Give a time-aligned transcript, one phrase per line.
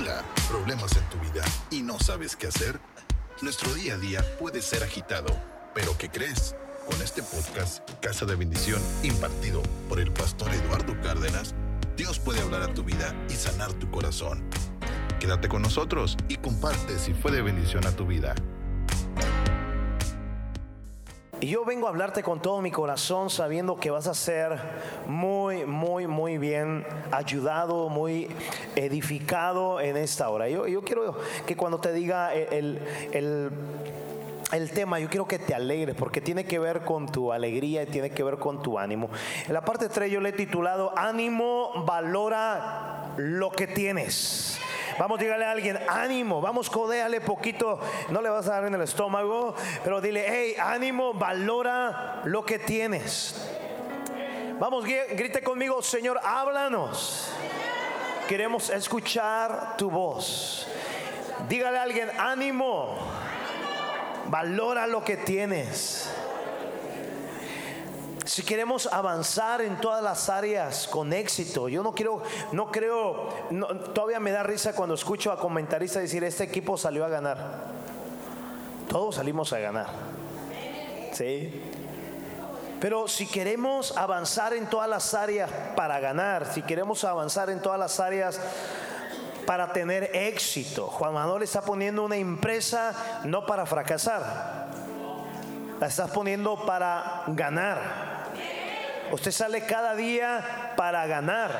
[0.00, 2.80] Hola, problemas en tu vida y no sabes qué hacer.
[3.42, 5.28] Nuestro día a día puede ser agitado,
[5.74, 6.56] pero ¿qué crees?
[6.90, 9.60] Con este podcast, Casa de Bendición, impartido
[9.90, 11.54] por el pastor Eduardo Cárdenas,
[11.98, 14.42] Dios puede hablar a tu vida y sanar tu corazón.
[15.18, 18.34] Quédate con nosotros y comparte si fue de bendición a tu vida.
[21.40, 24.58] Y yo vengo a hablarte con todo mi corazón sabiendo que vas a ser
[25.06, 28.28] muy, muy, muy bien ayudado, muy
[28.76, 30.50] edificado en esta hora.
[30.50, 31.16] Yo, yo quiero
[31.46, 32.78] que cuando te diga el,
[33.12, 33.50] el,
[34.52, 37.86] el tema, yo quiero que te alegres porque tiene que ver con tu alegría y
[37.86, 39.08] tiene que ver con tu ánimo.
[39.46, 44.59] En la parte 3 yo le he titulado Ánimo, valora lo que tienes.
[45.00, 48.82] Vamos, dígale a alguien, ánimo, vamos, codéale poquito, no le vas a dar en el
[48.82, 53.48] estómago, pero dile, hey, ánimo, valora lo que tienes.
[54.58, 57.32] Vamos, grite conmigo, Señor, háblanos.
[58.28, 60.68] Queremos escuchar tu voz.
[61.48, 62.98] Dígale a alguien, ánimo,
[64.26, 66.12] valora lo que tienes.
[68.30, 73.28] Si queremos avanzar en todas las áreas con éxito, yo no quiero, no creo,
[73.92, 77.38] todavía me da risa cuando escucho a comentaristas decir, este equipo salió a ganar.
[78.88, 79.88] Todos salimos a ganar.
[81.10, 81.60] ¿Sí?
[82.78, 87.80] Pero si queremos avanzar en todas las áreas para ganar, si queremos avanzar en todas
[87.80, 88.40] las áreas
[89.44, 92.94] para tener éxito, Juan Manuel está poniendo una empresa
[93.24, 94.68] no para fracasar,
[95.80, 98.09] la estás poniendo para ganar.
[99.12, 101.58] Usted sale cada día para ganar.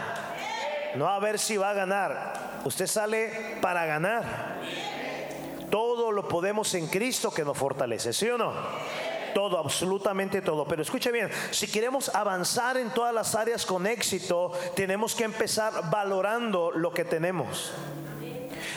[0.95, 2.61] No a ver si va a ganar.
[2.65, 4.61] Usted sale para ganar.
[5.71, 8.53] Todo lo podemos en Cristo que nos fortalece, ¿sí o no?
[9.35, 10.65] Todo, absolutamente todo.
[10.67, 15.91] Pero escuche bien, si queremos avanzar en todas las áreas con éxito, tenemos que empezar
[15.91, 17.73] valorando lo que tenemos.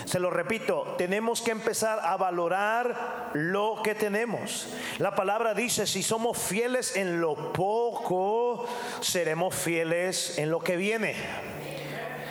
[0.06, 4.68] Se lo repito, tenemos que empezar a valorar lo que tenemos.
[5.00, 8.68] La palabra dice, si somos fieles en lo poco,
[9.02, 11.16] seremos fieles en lo que viene.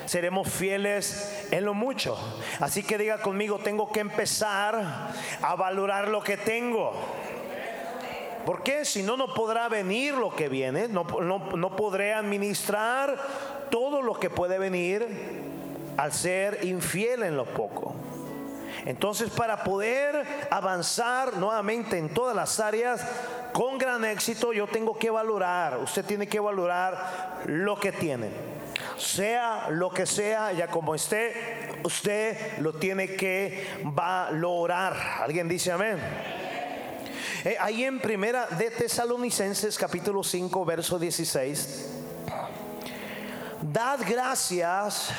[0.05, 2.19] Seremos fieles en lo mucho.
[2.61, 5.11] Así que diga conmigo, tengo que empezar
[5.41, 6.93] a valorar lo que tengo.
[8.45, 13.17] Porque si no, no podrá venir lo que viene, no, no podré administrar
[13.71, 15.52] todo lo que puede venir
[15.97, 17.95] al ser infiel en lo poco.
[18.85, 23.01] Entonces, para poder avanzar nuevamente en todas las áreas
[23.53, 28.29] con gran éxito, yo tengo que valorar, usted tiene que valorar lo que tiene.
[28.97, 34.97] Sea lo que sea, ya como esté, usted lo tiene que valorar.
[35.21, 35.99] ¿Alguien dice amén?
[37.45, 41.89] Eh, ahí en primera de Tesalonicenses capítulo 5, verso 16.
[43.63, 45.11] Dad gracias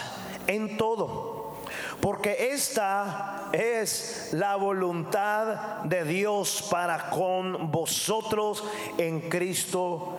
[0.47, 1.53] en todo,
[2.01, 8.63] porque esta es la voluntad de Dios para con vosotros
[8.97, 10.17] en Cristo.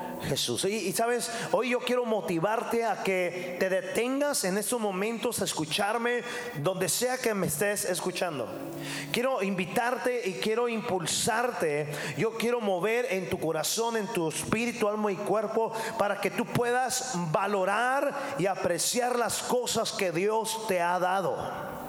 [0.64, 6.22] Y, sabes, hoy yo quiero motivarte a que te detengas en estos momentos a escucharme
[6.62, 8.48] donde sea que me estés escuchando.
[9.12, 11.88] Quiero invitarte y quiero impulsarte.
[12.16, 16.44] Yo quiero mover en tu corazón, en tu espíritu, alma y cuerpo para que tú
[16.46, 21.83] puedas valorar y apreciar las cosas que Dios te ha dado.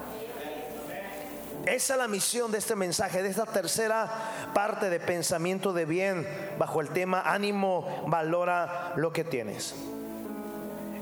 [1.66, 6.28] Esa es la misión de este mensaje, de esta tercera parte de pensamiento de bien
[6.59, 9.74] bajo el tema ánimo, valora lo que tienes.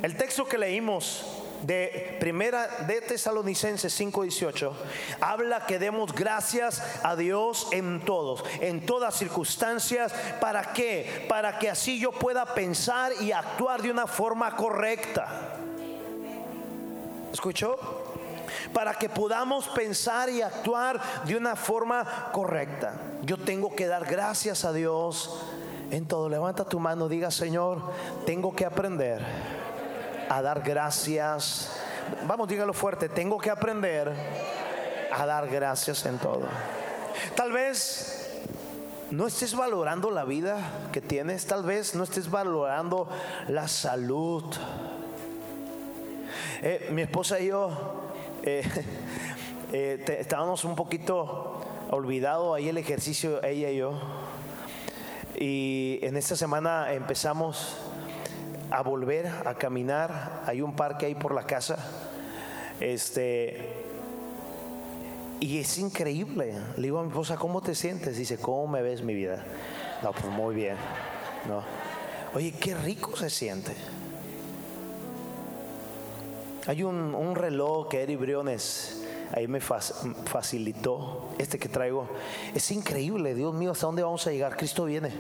[0.02, 1.26] El texto que leímos
[1.64, 4.74] de primera de Tesalonicenses 5:18
[5.20, 11.26] habla que demos gracias a Dios en todos, en todas circunstancias, ¿para qué?
[11.28, 15.58] Para que así yo pueda pensar y actuar de una forma correcta.
[17.34, 18.03] ¿Escuchó?
[18.72, 22.94] Para que podamos pensar y actuar de una forma correcta.
[23.24, 25.42] Yo tengo que dar gracias a Dios
[25.92, 26.30] en todo.
[26.30, 27.82] Levanta tu mano, diga Señor,
[28.26, 29.22] tengo que aprender
[30.30, 31.72] a dar gracias.
[32.28, 34.14] Vamos, dígalo fuerte, tengo que aprender
[35.12, 36.48] a dar gracias en todo.
[37.36, 38.42] Tal vez
[39.12, 40.58] no estés valorando la vida
[40.92, 43.08] que tienes, tal vez no estés valorando
[43.48, 44.44] la salud.
[46.62, 48.13] Eh, mi esposa y yo
[48.44, 48.64] eh,
[49.74, 54.00] eh, estábamos un poquito olvidado ahí el ejercicio, ella y yo.
[55.36, 57.78] Y en esta semana empezamos
[58.70, 60.44] a volver a caminar.
[60.46, 61.78] Hay un parque ahí por la casa.
[62.80, 63.70] Este.
[65.40, 66.54] Y es increíble.
[66.78, 68.18] Le digo a mi esposa, ¿cómo te sientes?
[68.18, 69.44] Dice, ¿cómo me ves mi vida?
[70.02, 70.78] No, pues muy bien.
[71.48, 71.64] No.
[72.34, 73.74] Oye, qué rico se siente.
[76.68, 82.08] Hay un, un reloj que Eri Briones ahí me facilitó este que traigo.
[82.54, 84.56] Es increíble, Dios mío, ¿hasta dónde vamos a llegar?
[84.56, 85.12] Cristo viene.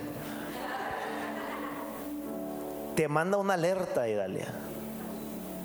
[2.95, 4.47] Te manda una alerta, Idalia.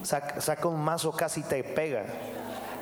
[0.02, 2.06] Saca, saca un mazo casi te pega.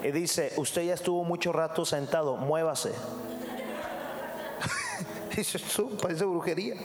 [0.04, 2.92] Y dice, usted ya estuvo mucho rato sentado, muévase.
[5.36, 5.58] Dice,
[6.00, 6.76] parece brujería.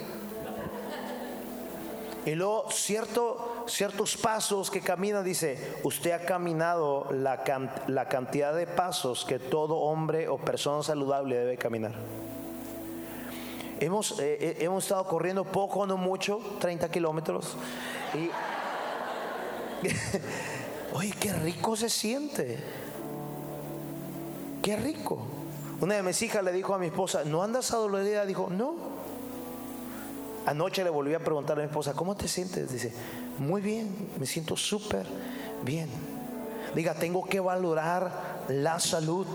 [2.26, 7.44] Y luego cierto, ciertos pasos que camina, dice, usted ha caminado la,
[7.88, 11.94] la cantidad de pasos que todo hombre o persona saludable debe caminar.
[13.80, 17.56] Hemos, eh, eh, hemos estado corriendo poco, no mucho, 30 kilómetros.
[18.14, 18.30] Y,
[20.94, 22.60] oye, qué rico se siente.
[24.62, 25.26] Qué rico.
[25.80, 28.26] Una de mis hijas le dijo a mi esposa, ¿no andas a dolorida?
[28.28, 29.01] Dijo, no.
[30.46, 32.72] Anoche le volví a preguntar a mi esposa, ¿cómo te sientes?
[32.72, 32.94] Dice,
[33.38, 35.06] muy bien, me siento súper
[35.64, 35.90] bien.
[36.74, 38.12] Diga, tengo que valorar
[38.48, 39.28] la salud.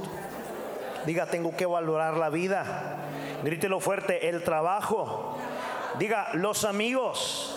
[1.05, 2.97] Diga, tengo que valorar la vida.
[3.45, 5.37] Grítelo fuerte, el trabajo.
[5.99, 7.57] Diga, los amigos.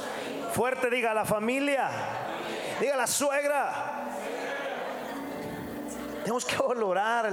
[0.54, 1.90] Fuerte, diga, la familia.
[2.80, 4.06] Diga, la suegra.
[6.22, 7.32] Tenemos que valorar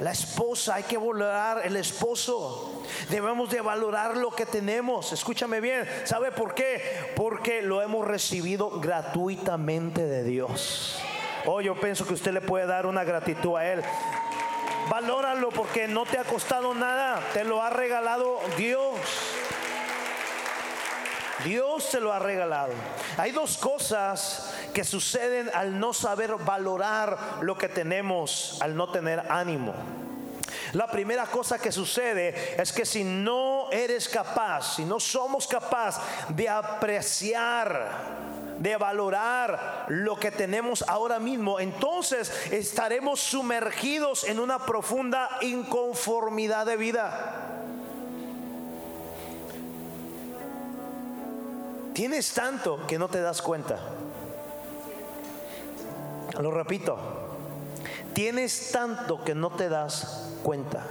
[0.00, 2.82] la esposa, hay que valorar el esposo.
[3.10, 5.12] Debemos de valorar lo que tenemos.
[5.12, 5.88] Escúchame bien.
[6.04, 7.12] ¿Sabe por qué?
[7.16, 10.98] Porque lo hemos recibido gratuitamente de Dios.
[11.46, 13.82] Oh, yo pienso que usted le puede dar una gratitud a Él.
[14.88, 17.20] Valóralo porque no te ha costado nada.
[17.32, 18.94] Te lo ha regalado Dios.
[21.44, 22.72] Dios te lo ha regalado.
[23.16, 29.24] Hay dos cosas que suceden al no saber valorar lo que tenemos, al no tener
[29.28, 29.74] ánimo.
[30.72, 36.00] La primera cosa que sucede es que si no eres capaz, si no somos capaz
[36.28, 37.88] de apreciar,
[38.60, 46.76] de valorar lo que tenemos ahora mismo, entonces estaremos sumergidos en una profunda inconformidad de
[46.76, 47.56] vida.
[51.94, 53.97] Tienes tanto que no te das cuenta.
[56.38, 56.96] Lo repito,
[58.12, 60.84] tienes tanto que no te das cuenta.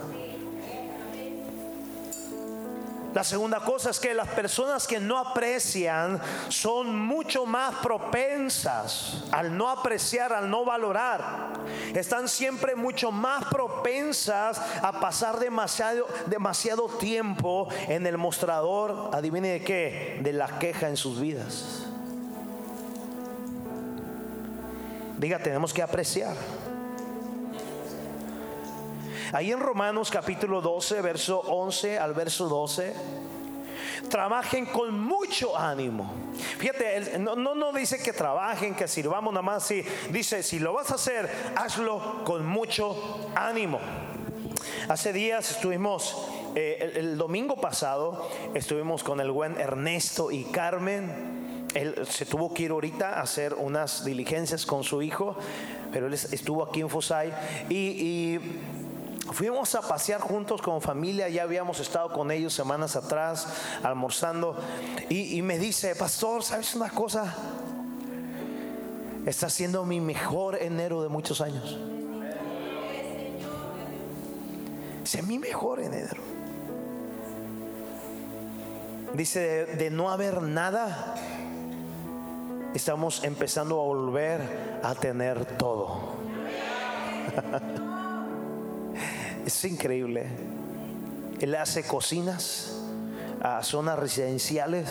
[3.14, 9.58] La segunda cosa es que las personas que no aprecian son mucho más propensas al
[9.58, 11.54] no apreciar, al no valorar.
[11.96, 19.64] Están siempre mucho más propensas a pasar demasiado, demasiado tiempo en el mostrador, adivine de
[19.64, 21.88] qué, de la queja en sus vidas.
[25.18, 26.36] Diga, tenemos que apreciar.
[29.34, 32.94] Ahí en Romanos capítulo 12, verso 11 al verso 12,
[34.10, 36.14] trabajen con mucho ánimo.
[36.60, 40.92] Fíjate, no, no, dice que trabajen, que sirvamos nada más, sí, dice, si lo vas
[40.92, 43.80] a hacer, hazlo con mucho ánimo.
[44.88, 51.47] Hace días estuvimos, eh, el domingo pasado, estuvimos con el buen Ernesto y Carmen
[51.78, 55.36] él se tuvo que ir ahorita a hacer unas diligencias con su hijo,
[55.92, 57.32] pero él estuvo aquí en Fosay
[57.70, 58.40] y,
[59.32, 63.46] fuimos a pasear juntos como familia, ya habíamos estado con ellos semanas atrás
[63.84, 64.58] almorzando
[65.10, 67.36] y, me dice, pastor, ¿sabes una cosa?
[69.26, 71.78] Está siendo mi mejor enero de muchos años.
[75.04, 76.22] Es mi mejor enero.
[79.14, 81.16] Dice, de no haber nada,
[82.78, 84.40] estamos empezando a volver
[84.84, 85.98] a tener todo.
[89.46, 90.28] es increíble.
[91.40, 92.76] Él hace cocinas
[93.42, 94.90] a zonas residenciales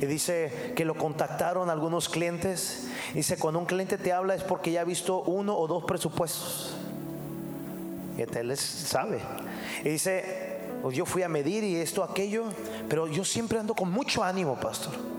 [0.00, 2.88] y dice que lo contactaron algunos clientes.
[3.14, 6.74] Dice, cuando un cliente te habla es porque ya ha visto uno o dos presupuestos.
[8.18, 9.20] Y él sabe.
[9.84, 12.46] Dice, pues yo fui a medir y esto, aquello,
[12.88, 15.14] pero yo siempre ando con mucho ánimo, pastor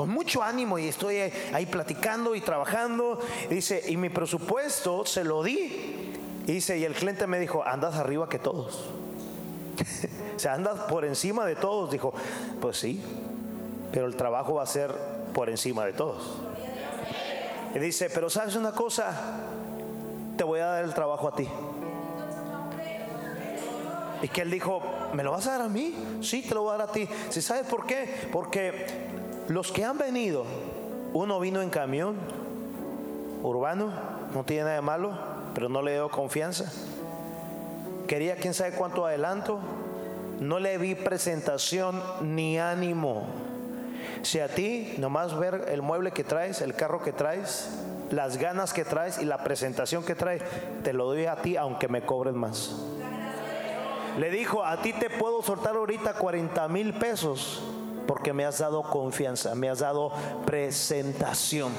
[0.00, 1.18] con mucho ánimo y estoy
[1.52, 3.20] ahí platicando y trabajando.
[3.50, 6.10] Y dice, y mi presupuesto se lo di.
[6.46, 8.88] Y dice, y el cliente me dijo, andas arriba que todos.
[10.36, 11.90] o sea, andas por encima de todos.
[11.90, 12.14] Dijo,
[12.62, 13.02] pues sí,
[13.92, 14.90] pero el trabajo va a ser
[15.34, 16.38] por encima de todos.
[17.74, 19.12] Y dice, pero sabes una cosa,
[20.38, 21.46] te voy a dar el trabajo a ti.
[24.22, 24.80] Y que él dijo,
[25.12, 25.94] ¿me lo vas a dar a mí?
[26.22, 27.06] Sí, te lo voy a dar a ti.
[27.28, 28.28] Si sabes por qué?
[28.32, 29.09] Porque
[29.50, 30.44] los que han venido,
[31.12, 32.14] uno vino en camión
[33.42, 33.90] urbano,
[34.32, 35.18] no tiene nada de malo,
[35.54, 36.70] pero no le dio confianza.
[38.06, 39.58] Quería quién sabe cuánto adelanto,
[40.38, 43.26] no le vi presentación ni ánimo.
[44.22, 47.70] Si a ti nomás ver el mueble que traes, el carro que traes,
[48.12, 50.44] las ganas que traes y la presentación que traes,
[50.84, 52.70] te lo doy a ti aunque me cobren más.
[54.16, 57.64] Le dijo, a ti te puedo soltar ahorita 40 mil pesos
[58.10, 60.10] porque me has dado confianza, me has dado
[60.44, 61.72] presentación.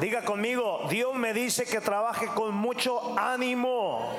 [0.00, 4.12] Diga conmigo, Dios me dice que trabaje con mucho ánimo.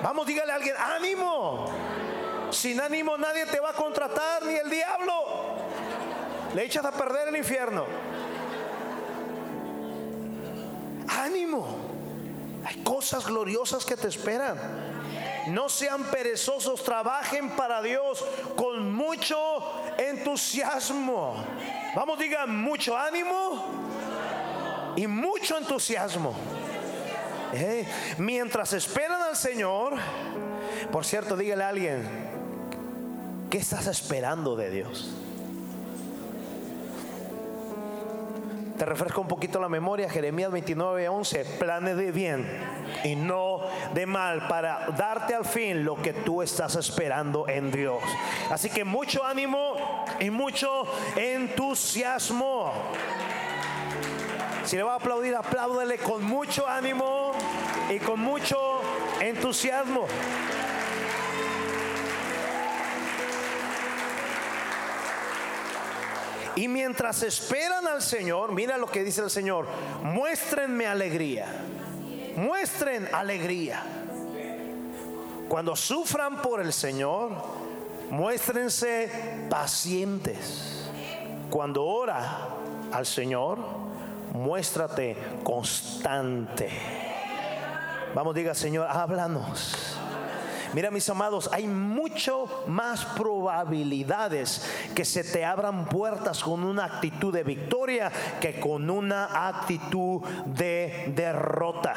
[0.00, 1.66] Vamos, dígale a alguien, ánimo.
[2.52, 5.14] Sin ánimo nadie te va a contratar, ni el diablo.
[6.54, 7.84] Le echas a perder el infierno.
[11.08, 11.66] Ánimo.
[12.64, 14.60] Hay cosas gloriosas que te esperan.
[15.48, 18.24] No sean perezosos, trabajen para Dios
[18.56, 19.36] con mucho
[19.98, 21.44] entusiasmo.
[21.94, 23.64] Vamos, digan mucho ánimo
[24.96, 26.34] y mucho entusiasmo.
[27.52, 27.86] Eh,
[28.18, 29.94] mientras esperan al Señor,
[30.90, 32.08] por cierto, dígale a alguien,
[33.50, 35.21] ¿qué estás esperando de Dios?
[38.82, 42.44] Te refresco un poquito la memoria, Jeremías 29, 11, planes de bien
[43.04, 43.60] y no
[43.94, 48.02] de mal para darte al fin lo que tú estás esperando en Dios.
[48.50, 49.76] Así que mucho ánimo
[50.18, 50.82] y mucho
[51.14, 52.72] entusiasmo.
[54.64, 57.30] Si le va a aplaudir, apláudele con mucho ánimo
[57.88, 58.80] y con mucho
[59.20, 60.08] entusiasmo.
[66.56, 69.66] Y mientras esperan al Señor, mira lo que dice el Señor,
[70.02, 71.46] muéstrenme alegría.
[72.36, 73.82] Muestren alegría.
[75.48, 77.30] Cuando sufran por el Señor,
[78.10, 79.10] muéstrense
[79.50, 80.90] pacientes.
[81.50, 82.48] Cuando ora
[82.90, 83.58] al Señor,
[84.32, 86.70] muéstrate constante.
[88.14, 89.91] Vamos, diga Señor, háblanos.
[90.72, 97.32] Mira mis amados, hay mucho más probabilidades que se te abran puertas con una actitud
[97.32, 98.10] de victoria
[98.40, 101.94] que con una actitud de derrota.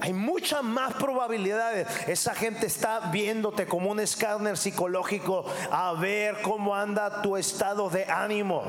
[0.00, 1.86] Hay muchas más probabilidades.
[2.08, 8.04] Esa gente está viéndote como un escáner psicológico a ver cómo anda tu estado de
[8.06, 8.64] ánimo.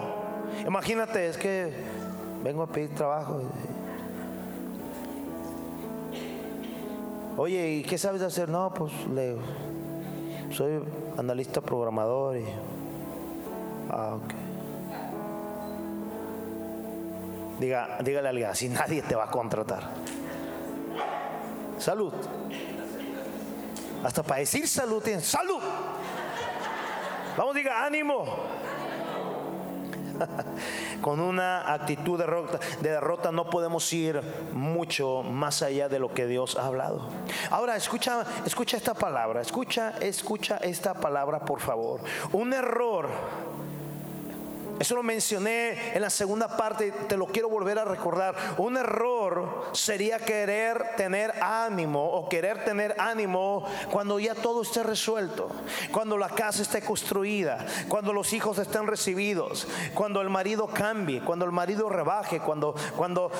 [0.67, 1.73] Imagínate, es que
[2.43, 3.41] vengo a pedir trabajo.
[7.35, 8.47] Oye, ¿y qué sabes hacer?
[8.49, 9.39] No, pues leo.
[10.51, 10.83] Soy
[11.17, 12.45] analista programador y.
[13.89, 14.33] Ah, ok.
[17.59, 19.89] Diga, dígale a alguien, así nadie te va a contratar.
[21.79, 22.13] Salud.
[24.03, 25.03] Hasta para decir salud.
[25.21, 25.61] Salud.
[27.35, 28.25] Vamos, diga, ánimo.
[31.01, 34.21] Con una actitud de derrota, de derrota no podemos ir
[34.53, 37.07] mucho más allá de lo que Dios ha hablado.
[37.49, 41.99] Ahora escucha, escucha esta palabra, escucha, escucha esta palabra por favor.
[42.31, 43.09] Un error
[44.83, 48.35] eso lo mencioné en la segunda parte, te lo quiero volver a recordar.
[48.57, 55.49] Un error sería querer tener ánimo o querer tener ánimo cuando ya todo esté resuelto,
[55.93, 61.45] cuando la casa esté construida, cuando los hijos estén recibidos, cuando el marido cambie, cuando
[61.45, 63.31] el marido rebaje, cuando cuando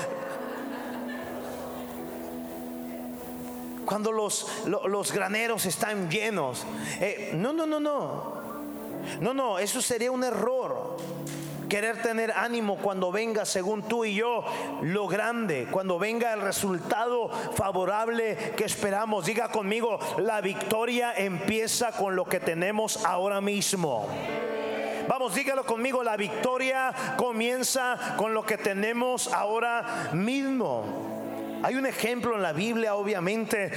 [3.85, 6.65] cuando los, los, graneros están llenos.
[7.01, 8.42] Eh, no, no, no, no.
[9.19, 10.97] No, no, eso sería un error
[11.73, 14.43] querer tener ánimo cuando venga, según tú y yo,
[14.83, 19.25] lo grande, cuando venga el resultado favorable que esperamos.
[19.25, 24.07] Diga conmigo, la victoria empieza con lo que tenemos ahora mismo.
[25.07, 31.59] Vamos, dígalo conmigo, la victoria comienza con lo que tenemos ahora mismo.
[31.63, 33.71] Hay un ejemplo en la Biblia, obviamente.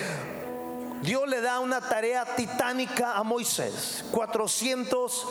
[1.02, 4.04] Dios le da una tarea titánica a Moisés.
[4.10, 5.28] 400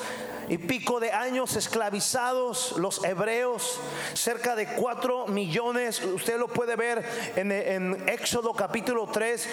[0.48, 3.80] y pico de años esclavizados los hebreos,
[4.14, 7.04] cerca de cuatro millones, usted lo puede ver
[7.36, 9.48] en, en Éxodo capítulo 3,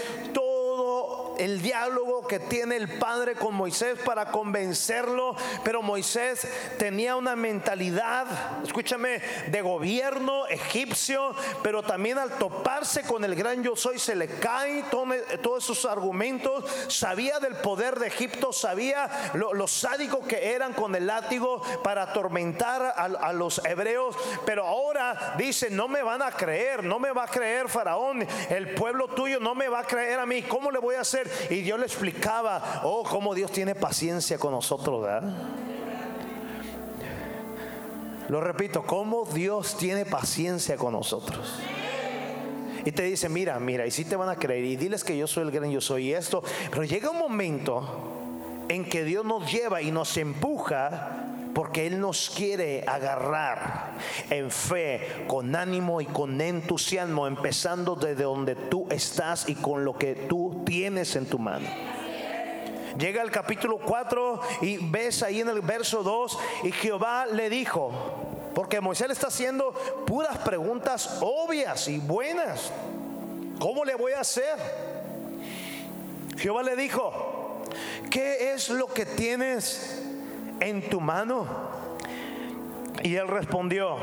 [1.43, 5.35] el diálogo que tiene el Padre con Moisés para convencerlo,
[5.65, 6.47] pero Moisés
[6.79, 8.27] tenía una mentalidad,
[8.63, 14.29] escúchame, de gobierno egipcio, pero también al toparse con el gran yo soy se le
[14.29, 20.73] caen todos esos argumentos, sabía del poder de Egipto, sabía lo, lo sádico que eran
[20.73, 26.23] con el látigo para atormentar a, a los hebreos, pero ahora dice, no me van
[26.23, 29.85] a creer, no me va a creer Faraón, el pueblo tuyo no me va a
[29.85, 31.32] creer a mí, ¿cómo le voy a hacer?
[31.51, 35.07] Y Dios le explicaba, oh, cómo Dios tiene paciencia con nosotros.
[38.29, 41.59] Lo repito, cómo Dios tiene paciencia con nosotros.
[42.85, 45.27] Y te dice, mira, mira, y si te van a creer, y diles que yo
[45.27, 46.43] soy el gran yo soy esto.
[46.71, 47.87] Pero llega un momento
[48.69, 51.27] en que Dios nos lleva y nos empuja.
[51.55, 53.95] ¿Por porque Él nos quiere agarrar
[54.29, 59.97] en fe, con ánimo y con entusiasmo, empezando desde donde tú estás y con lo
[59.97, 61.67] que tú tienes en tu mano.
[62.99, 67.91] Llega el capítulo 4 y ves ahí en el verso 2 y Jehová le dijo,
[68.55, 69.73] porque Moisés le está haciendo
[70.07, 72.71] puras preguntas obvias y buenas.
[73.59, 74.59] ¿Cómo le voy a hacer?
[76.37, 77.63] Jehová le dijo,
[78.11, 80.03] ¿qué es lo que tienes
[80.63, 81.47] en tu mano?
[83.03, 83.97] Y él respondió,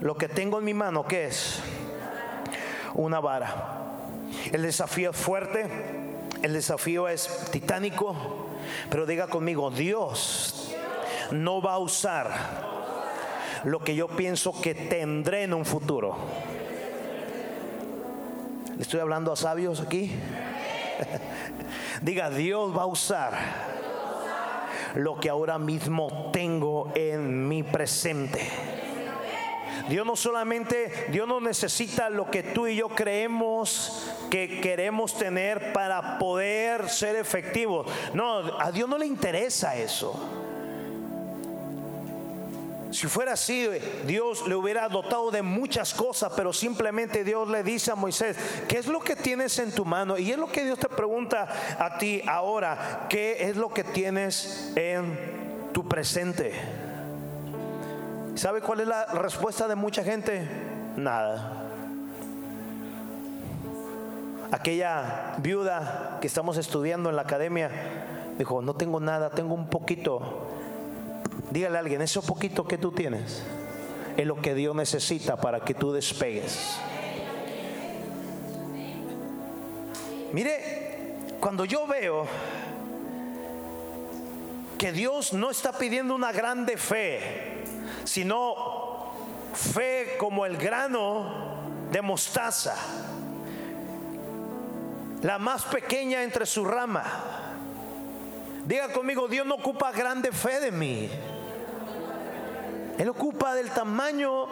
[0.00, 1.60] lo que tengo en mi mano, ¿qué es?
[2.94, 3.80] Una vara.
[4.52, 5.66] El desafío es fuerte,
[6.42, 8.14] el desafío es titánico,
[8.90, 10.72] pero diga conmigo, Dios
[11.32, 12.30] no va a usar
[13.64, 16.16] lo que yo pienso que tendré en un futuro.
[18.76, 20.12] ¿Le estoy hablando a sabios aquí?
[22.02, 23.73] Diga, Dios va a usar
[24.94, 28.40] lo que ahora mismo tengo en mi presente.
[29.88, 35.72] Dios no solamente, Dios no necesita lo que tú y yo creemos que queremos tener
[35.72, 37.86] para poder ser efectivos.
[38.14, 40.43] No, a Dios no le interesa eso.
[42.94, 43.68] Si fuera así,
[44.06, 48.36] Dios le hubiera dotado de muchas cosas, pero simplemente Dios le dice a Moisés,
[48.68, 50.16] ¿qué es lo que tienes en tu mano?
[50.16, 54.72] Y es lo que Dios te pregunta a ti ahora, ¿qué es lo que tienes
[54.76, 56.52] en tu presente?
[58.36, 60.48] ¿Sabe cuál es la respuesta de mucha gente?
[60.96, 61.64] Nada.
[64.52, 67.72] Aquella viuda que estamos estudiando en la academia
[68.38, 70.53] dijo, no tengo nada, tengo un poquito
[71.54, 73.44] Dígale a alguien, eso poquito que tú tienes
[74.16, 76.76] es lo que Dios necesita para que tú despegues.
[80.32, 82.26] Mire, cuando yo veo
[84.76, 87.62] que Dios no está pidiendo una grande fe,
[88.02, 89.12] sino
[89.52, 91.54] fe como el grano
[91.92, 92.74] de mostaza,
[95.22, 97.04] la más pequeña entre su rama.
[98.66, 101.08] Diga conmigo, Dios no ocupa grande fe de mí.
[102.98, 104.46] Él ocupa del tamaño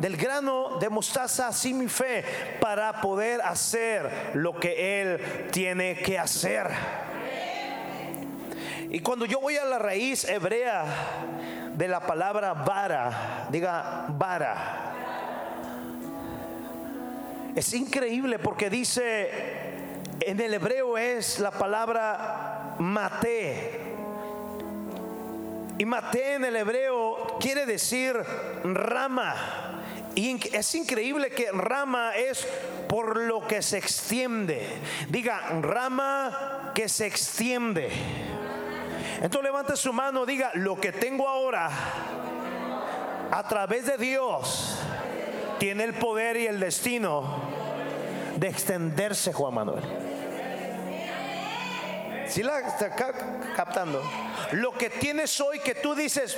[0.00, 2.24] del grano de mostaza así mi fe
[2.58, 6.68] para poder hacer lo que Él tiene que hacer.
[8.88, 10.84] Y cuando yo voy a la raíz hebrea
[11.76, 14.94] de la palabra vara, diga vara.
[17.54, 19.28] Es increíble porque dice,
[20.20, 23.89] en el hebreo es la palabra mate
[25.80, 28.14] y maté en el hebreo quiere decir
[28.64, 29.34] rama.
[30.14, 32.46] Y es increíble que rama es
[32.86, 34.68] por lo que se extiende.
[35.08, 37.88] Diga, rama que se extiende.
[39.22, 41.70] Entonces levante su mano, diga, lo que tengo ahora
[43.30, 44.78] a través de Dios
[45.58, 47.40] tiene el poder y el destino
[48.36, 49.84] de extenderse, Juan Manuel.
[52.26, 52.94] Si la está
[53.56, 54.02] captando.
[54.52, 56.36] Lo que tienes hoy que tú dices,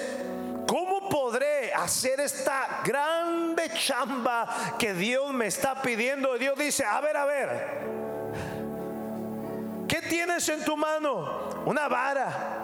[0.66, 6.36] ¿cómo podré hacer esta grande chamba que Dios me está pidiendo?
[6.38, 7.92] Dios dice, a ver, a ver.
[9.88, 11.50] ¿Qué tienes en tu mano?
[11.66, 12.58] Una vara.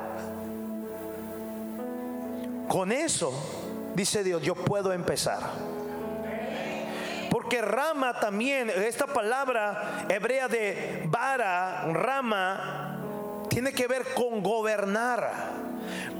[2.69, 3.33] Con eso,
[3.95, 5.41] dice Dios, yo puedo empezar.
[7.31, 12.88] Porque rama también, esta palabra hebrea de vara, rama,
[13.49, 15.31] tiene que ver con gobernar.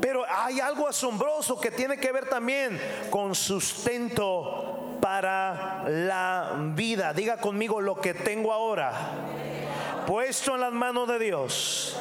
[0.01, 7.13] Pero hay algo asombroso que tiene que ver también con sustento para la vida.
[7.13, 8.93] Diga conmigo lo que tengo ahora.
[10.07, 11.97] Puesto en las manos de Dios.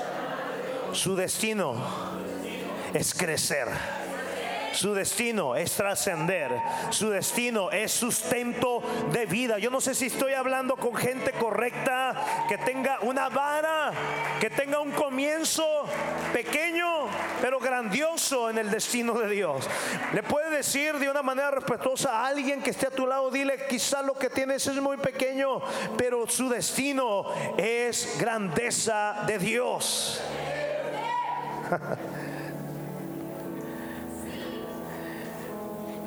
[0.94, 1.76] Su destino
[2.94, 3.68] es crecer.
[4.78, 6.52] Su destino es trascender.
[6.92, 9.58] Su destino es sustento de vida.
[9.58, 13.92] Yo no sé si estoy hablando con gente correcta, que tenga una vara,
[14.40, 15.66] que tenga un comienzo
[16.32, 17.08] pequeño,
[17.42, 19.68] pero grandioso en el destino de Dios.
[20.14, 23.66] Le puede decir de una manera respetuosa a alguien que esté a tu lado, dile,
[23.68, 25.60] quizá lo que tienes es muy pequeño,
[25.98, 27.26] pero su destino
[27.58, 30.22] es grandeza de Dios.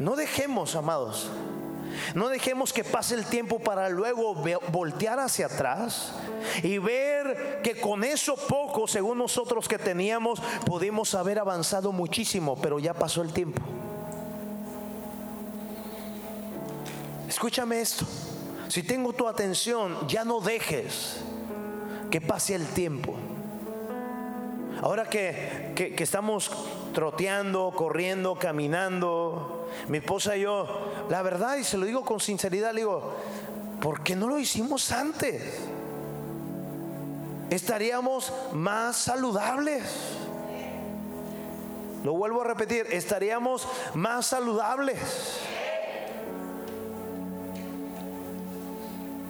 [0.01, 1.31] No dejemos, amados,
[2.15, 4.35] no dejemos que pase el tiempo para luego
[4.73, 6.13] voltear hacia atrás
[6.63, 12.79] y ver que con eso poco, según nosotros que teníamos, pudimos haber avanzado muchísimo, pero
[12.79, 13.63] ya pasó el tiempo.
[17.29, 18.07] Escúchame esto.
[18.69, 21.21] Si tengo tu atención, ya no dejes
[22.11, 23.15] que pase el tiempo.
[24.83, 26.51] Ahora que, que, estamos
[26.95, 30.67] troteando, corriendo, caminando, mi esposa y yo,
[31.09, 33.17] la verdad, y se lo digo con sinceridad, digo,
[33.81, 35.43] ¿por qué no lo hicimos antes?
[37.51, 39.83] Estaríamos más saludables.
[42.05, 44.99] Lo vuelvo a repetir, estaríamos más saludables.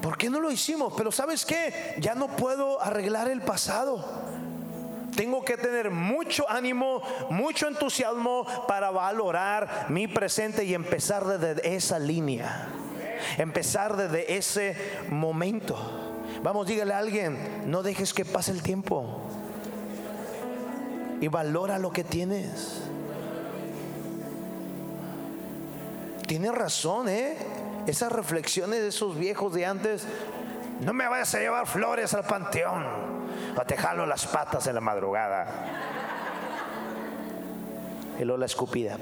[0.03, 0.93] ¿Por qué no lo hicimos?
[0.97, 4.05] Pero sabes qué, ya no puedo arreglar el pasado.
[5.15, 11.99] Tengo que tener mucho ánimo, mucho entusiasmo para valorar mi presente y empezar desde esa
[11.99, 12.69] línea.
[13.39, 14.77] Empezar desde ese
[15.09, 15.77] momento.
[16.43, 19.21] Vamos, dígale a alguien, no dejes que pase el tiempo.
[21.21, 22.83] Y valora lo que tienes.
[26.27, 27.37] Tienes razón, ¿eh?
[27.87, 30.07] Esas reflexiones de esos viejos de antes,
[30.81, 33.20] no me vayas a llevar flores al panteón
[33.57, 35.47] o te jalo las patas en la madrugada.
[38.19, 38.99] Y luego la escupida.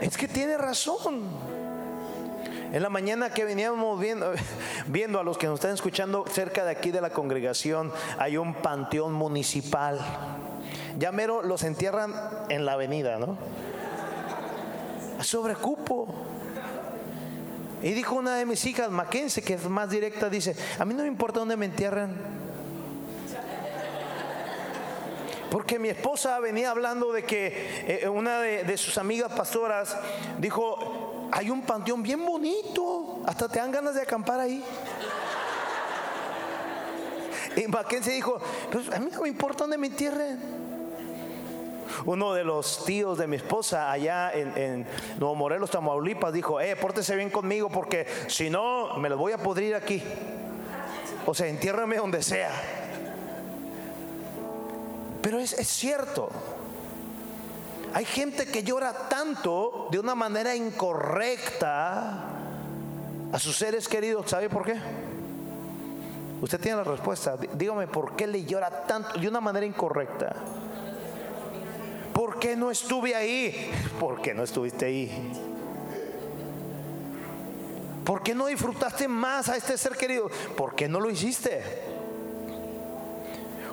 [0.00, 1.22] Es que tiene razón.
[2.72, 4.32] En la mañana que veníamos viendo,
[4.86, 8.54] viendo a los que nos están escuchando cerca de aquí de la congregación, hay un
[8.54, 10.00] panteón municipal.
[10.98, 12.14] Ya mero los entierran
[12.48, 13.36] en la avenida, ¿no?
[15.20, 16.31] Sobre cupo.
[17.82, 21.02] Y dijo una de mis hijas, Mackenzie, que es más directa, dice, a mí no
[21.02, 22.16] me importa dónde me entierran.
[25.50, 29.96] Porque mi esposa venía hablando de que eh, una de, sus amigas pastoras
[30.38, 34.64] dijo, hay un panteón bien bonito, hasta te dan ganas de acampar ahí.
[37.56, 38.40] Y Mackenzie dijo,
[38.70, 40.61] pues a mí no me importa dónde me entierren.
[42.04, 44.86] Uno de los tíos de mi esposa allá en,
[45.18, 49.38] Nuevo Morelos, Tamaulipas, dijo, eh, pórtese bien conmigo porque si no, me lo voy a
[49.38, 50.02] podrir aquí.
[51.26, 52.50] O sea, entiérrame donde sea.
[55.22, 56.30] Pero es, cierto.
[57.94, 62.24] Hay gente que llora tanto de una manera incorrecta
[63.32, 64.28] a sus seres queridos.
[64.28, 64.74] ¿Sabe por qué?
[66.40, 67.36] Usted tiene la respuesta.
[67.54, 70.34] Dígame por qué le llora tanto de una manera incorrecta.
[72.42, 73.70] ¿Por qué no estuve ahí?
[74.00, 75.32] ¿Por qué no estuviste ahí?
[78.04, 80.28] ¿Por qué no disfrutaste más a este ser querido?
[80.56, 81.62] ¿Por qué no lo hiciste?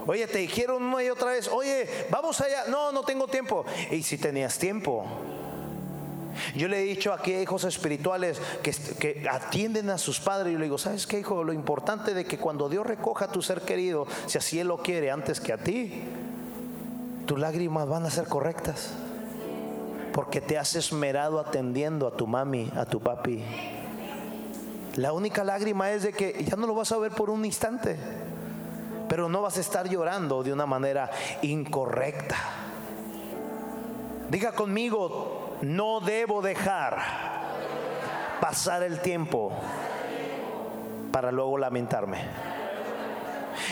[0.06, 2.66] Oye, te dijeron una y otra vez, oye, vamos allá.
[2.68, 3.66] No, no tengo tiempo.
[3.90, 5.04] Y si tenías tiempo.
[6.56, 10.54] Yo le he dicho aquí a hijos espirituales que, que, atienden a sus padres.
[10.54, 11.44] Yo le digo, ¿sabes qué, hijo?
[11.44, 14.78] Lo importante de que cuando Dios recoja a tu ser querido, si así Él lo
[14.78, 16.04] quiere antes que a ti,
[17.30, 18.90] tus lágrimas van a ser correctas.
[20.14, 23.46] Porque te has esmerado atendiendo a tu mami, a tu papi.
[24.96, 27.98] La única lágrima es de que ya no lo vas a ver por un instante
[29.10, 31.10] pero no vas a estar llorando de una manera
[31.42, 32.38] incorrecta.
[34.30, 37.00] Diga conmigo, no debo dejar
[38.40, 39.52] pasar el tiempo
[41.12, 42.49] para luego lamentarme.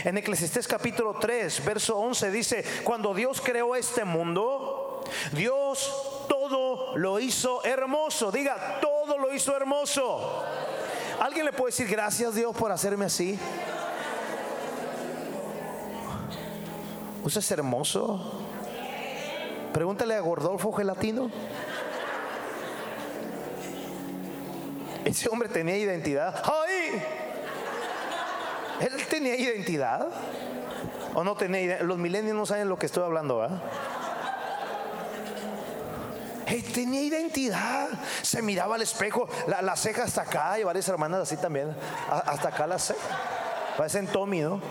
[0.03, 7.19] En Eclesiastés capítulo 3, verso 11 dice, cuando Dios creó este mundo, Dios todo lo
[7.19, 8.31] hizo hermoso.
[8.31, 10.43] Diga, todo lo hizo hermoso.
[11.19, 13.39] ¿Alguien le puede decir gracias Dios por hacerme así?
[17.23, 18.41] ¿Usted es hermoso?
[19.73, 21.29] Pregúntale a Gordolfo Gelatino.
[25.03, 26.43] Ese hombre tenía identidad.
[26.43, 27.26] ¡Ay!
[28.79, 30.07] ¿Él tenía identidad?
[31.13, 31.87] ¿O no tenía identidad?
[31.87, 33.49] Los milenios no saben lo que estoy hablando, ¿ah?
[36.47, 37.89] Él tenía identidad.
[38.21, 41.75] Se miraba al espejo, la, la, ceja hasta acá, y varias hermanas así también.
[42.09, 42.99] hasta acá la ceja.
[43.77, 44.61] Parecen Tommy, ¿no?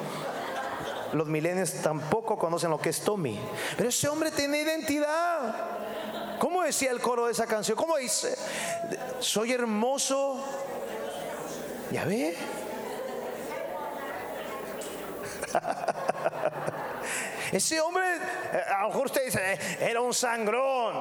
[1.13, 3.39] Los milenios tampoco conocen lo que es Tommy.
[3.77, 5.55] Pero ese hombre tiene identidad.
[6.39, 7.77] ¿Cómo decía el coro de esa canción?
[7.77, 8.37] ¿Cómo dice?
[9.21, 10.43] Soy hermoso.
[11.91, 12.37] ¿Ya ve?
[17.57, 18.05] Ese hombre,
[18.53, 20.95] eh, a lo mejor usted dice, eh, era un sangrón.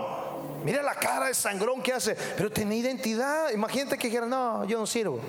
[0.64, 3.52] Mira la cara de sangrón que hace, pero tenía identidad.
[3.52, 5.20] Imagínate que dijera, no, yo no sirvo.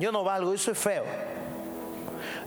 [0.00, 1.04] Yo no valgo, yo soy feo.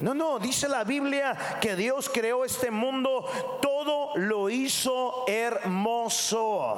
[0.02, 3.23] No, no, dice la Biblia que Dios creó este mundo,
[3.62, 6.76] todo lo hizo hermoso.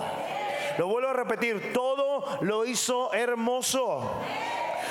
[0.77, 4.11] Lo vuelvo a repetir, todo lo hizo hermoso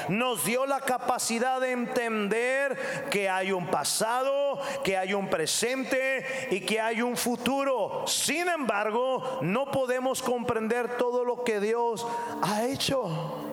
[0.09, 6.61] nos dio la capacidad de entender que hay un pasado, que hay un presente y
[6.61, 8.05] que hay un futuro.
[8.07, 12.07] Sin embargo, no podemos comprender todo lo que Dios
[12.43, 13.48] ha hecho.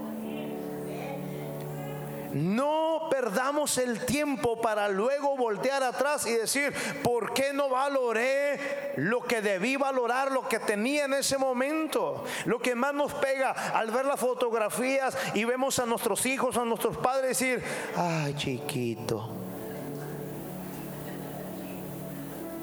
[2.35, 9.21] No perdamos el tiempo para luego voltear atrás y decir, ¿por qué no valoré lo
[9.21, 12.25] que debí valorar, lo que tenía en ese momento?
[12.43, 16.65] Lo que más nos pega al ver las fotografías y vemos a nuestros hijos, a
[16.65, 17.63] nuestros padres decir,
[17.95, 19.29] ay chiquito.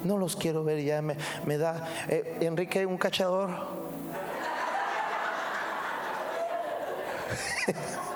[0.05, 1.17] No los quiero ver ya, me,
[1.57, 3.49] da, eh, Enrique, un cachador.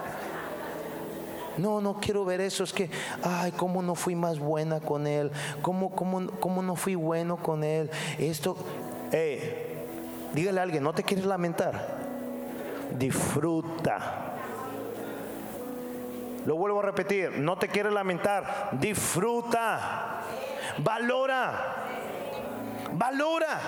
[1.58, 2.64] No, no quiero ver eso.
[2.64, 2.90] Es que,
[3.22, 5.30] ay, cómo no fui más buena con él.
[5.62, 7.90] Cómo, cómo, cómo no fui bueno con él.
[8.18, 8.56] Esto,
[9.12, 9.86] eh,
[10.32, 12.04] dígale a alguien, no te quieres lamentar.
[12.98, 14.34] Disfruta.
[16.44, 18.70] Lo vuelvo a repetir, no te quieres lamentar.
[18.72, 20.22] Disfruta.
[20.78, 21.74] Valora.
[22.92, 23.60] Valora.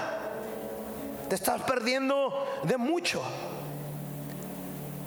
[1.28, 3.22] Te estás perdiendo de mucho.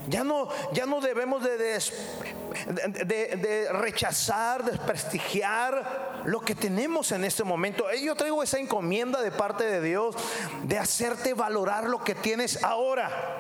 [0.08, 7.90] Ya no, ya no debemos de, de, rechazar, desprestigiar lo que tenemos en este momento.
[7.90, 10.16] Eh, yo traigo esa encomienda de parte de Dios
[10.64, 13.38] de hacerte valorar lo que tienes ahora.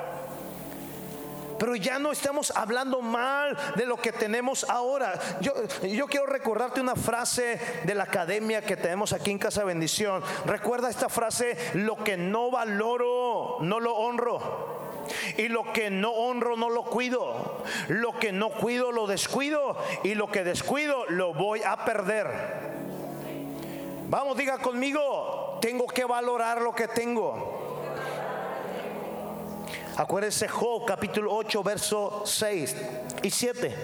[1.57, 5.19] Pero ya no estamos hablando mal de lo que tenemos ahora.
[5.41, 10.23] Yo, yo quiero recordarte una frase de la academia que tenemos aquí en Casa Bendición.
[10.45, 14.80] Recuerda esta frase, lo que no valoro, no lo honro.
[15.37, 17.63] Y lo que no honro no lo cuido.
[17.87, 19.77] Lo que no cuido lo descuido.
[20.03, 22.27] Y lo que descuido lo voy a perder.
[24.07, 27.59] Vamos, diga conmigo, tengo que valorar lo que tengo.
[29.95, 32.75] Acuérdese Job capítulo 8, verso 6
[33.23, 33.75] y 7.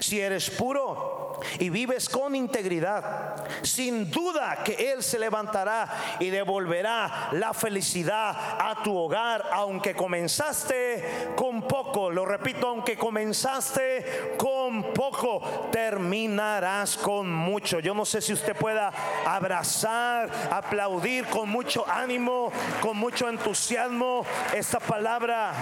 [0.00, 1.15] Si eres puro,
[1.58, 5.88] y vives con integridad, sin duda que Él se levantará
[6.20, 12.10] y devolverá la felicidad a tu hogar, aunque comenzaste con poco.
[12.10, 17.80] Lo repito, aunque comenzaste con poco, terminarás con mucho.
[17.80, 18.92] Yo no sé si usted pueda
[19.24, 25.52] abrazar, aplaudir con mucho ánimo, con mucho entusiasmo esta palabra.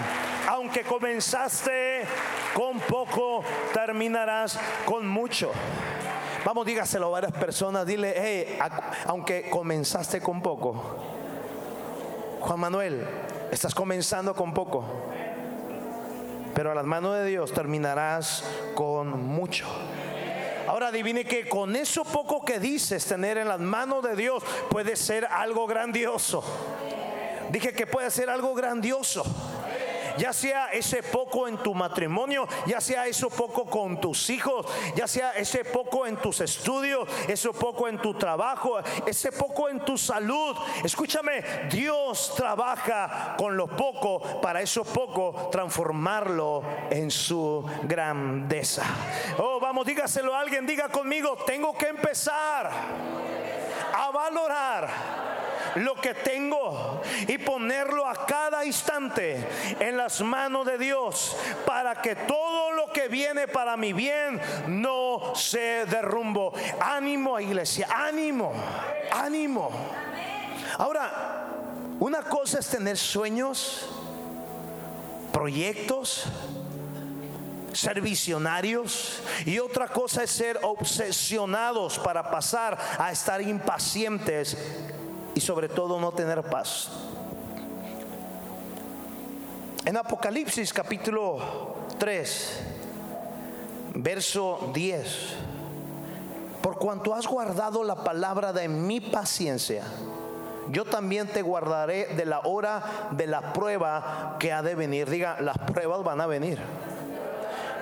[0.49, 2.05] Aunque comenzaste
[2.55, 5.53] con poco, terminarás con mucho.
[6.45, 7.87] Vamos, dígaselo a varias personas.
[7.87, 8.59] Dile, hey,
[9.07, 10.75] aunque comenzaste con poco,
[12.41, 13.07] Juan Manuel,
[13.51, 14.85] estás comenzando con poco,
[16.55, 19.67] pero a las manos de Dios terminarás con mucho.
[20.69, 24.97] Ahora adivine que con eso poco que dices tener en las manos de Dios puede
[24.97, 26.45] ser algo grandioso.
[27.51, 29.25] Dije que puede ser algo grandioso
[30.19, 35.07] ya sea ese poco en tu matrimonio, ya sea eso poco con tus hijos, ya
[35.07, 39.99] sea ese poco en tus estudios, eso poco en tu trabajo, ese poco en tu
[39.99, 40.57] salud.
[40.83, 48.85] Escúchame, Dios trabaja con lo poco para eso poco transformarlo en su grandeza.
[49.39, 52.71] Oh, vamos, dígaselo a alguien, diga conmigo, tengo que empezar
[53.95, 55.24] a valorar
[55.77, 59.47] lo que tengo y ponerlo a cada instante
[59.81, 65.35] en las manos de Dios para que todo lo que viene para mi bien no
[65.35, 66.53] se derrumbo.
[66.81, 68.53] Ánimo, iglesia, ánimo,
[69.13, 69.71] ánimo.
[70.79, 71.47] Ahora,
[72.01, 73.89] una cosa es tener sueños,
[75.33, 76.25] proyectos,
[77.73, 84.57] ser visionarios y otra cosa es ser obsesionados para pasar a estar impacientes
[85.35, 86.89] y sobre todo no tener paz.
[89.85, 92.61] En Apocalipsis capítulo 3,
[93.95, 95.35] verso 10,
[96.63, 99.85] por cuanto has guardado la palabra de mi paciencia,
[100.71, 105.11] yo también te guardaré de la hora de la prueba que ha de venir.
[105.11, 106.59] Diga, las pruebas van a venir.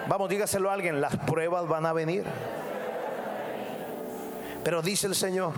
[0.09, 2.25] Vamos, dígaselo a alguien, las pruebas van a venir.
[4.65, 5.53] Pero dice el Señor,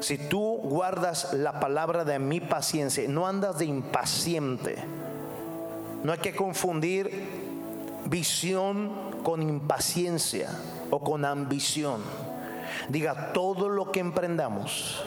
[0.00, 4.76] si tú guardas la palabra de mi paciencia, no andas de impaciente.
[6.02, 7.10] No hay que confundir
[8.06, 8.90] visión
[9.22, 10.48] con impaciencia
[10.90, 12.02] o con ambición.
[12.88, 15.02] Diga, todo lo que emprendamos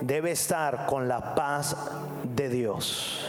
[0.00, 1.76] debe estar con la paz
[2.22, 3.26] de Dios.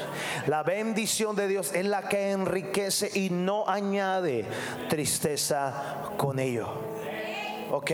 [0.47, 4.45] La bendición de Dios es la que enriquece y no añade
[4.89, 6.67] tristeza con ello.
[7.71, 7.91] ¿Ok?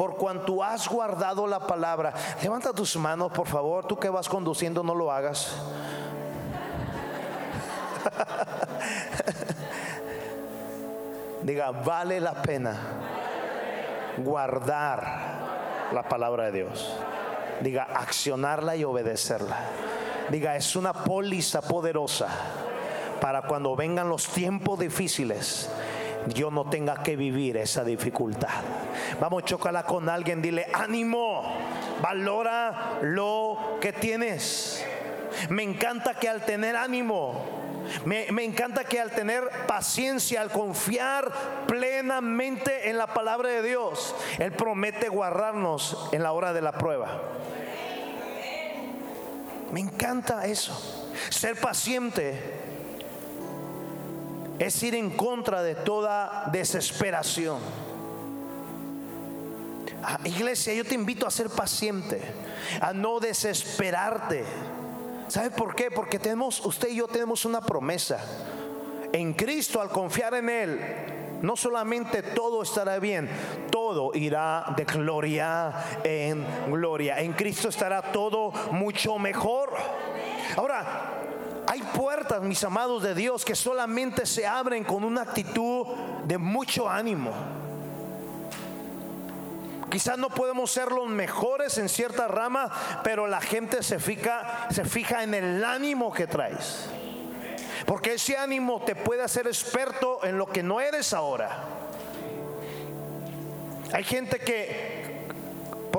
[0.00, 2.14] Por cuanto has guardado la palabra.
[2.42, 3.84] Levanta tus manos, por favor.
[3.84, 5.52] Tú que vas conduciendo, no lo hagas.
[11.42, 12.78] Diga, vale la pena
[14.16, 16.96] guardar la palabra de Dios.
[17.60, 19.58] Diga, accionarla y obedecerla.
[20.30, 22.28] Diga, es una póliza poderosa
[23.20, 25.68] para cuando vengan los tiempos difíciles,
[26.28, 28.62] yo no tenga que vivir esa dificultad.
[29.20, 31.42] Vamos, chocala con alguien, dile, ánimo,
[32.02, 34.84] valora lo que tienes.
[35.48, 37.60] Me encanta que al tener ánimo,
[38.04, 41.30] me, encanta que al tener paciencia, al confiar
[41.66, 47.20] plenamente en la palabra de Dios, Él promete guardarnos en la hora de la prueba.
[49.72, 51.08] Me encanta eso.
[51.30, 52.59] Ser paciente
[54.60, 57.58] es ir en contra de toda desesperación.
[60.02, 62.20] Ah, iglesia, yo te invito a ser paciente,
[62.78, 64.44] a no desesperarte.
[65.28, 65.90] ¿Sabe por qué?
[65.90, 68.22] Porque tenemos, usted y yo tenemos una promesa.
[69.12, 70.80] En Cristo, al confiar en Él,
[71.40, 73.30] no solamente todo estará bien,
[73.70, 75.72] todo irá de gloria
[76.04, 77.18] en gloria.
[77.18, 79.70] En Cristo estará todo mucho mejor.
[80.56, 81.19] Ahora,
[81.70, 85.86] hay puertas, mis amados de Dios, que solamente se abren con una actitud
[86.24, 87.32] de mucho ánimo.
[89.88, 92.72] Quizás no podemos ser los mejores en cierta rama,
[93.04, 96.86] pero la gente se fija, se fija en el ánimo que traes.
[97.86, 101.66] Porque ese ánimo te puede hacer experto en lo que no eres ahora.
[103.92, 104.89] Hay gente que,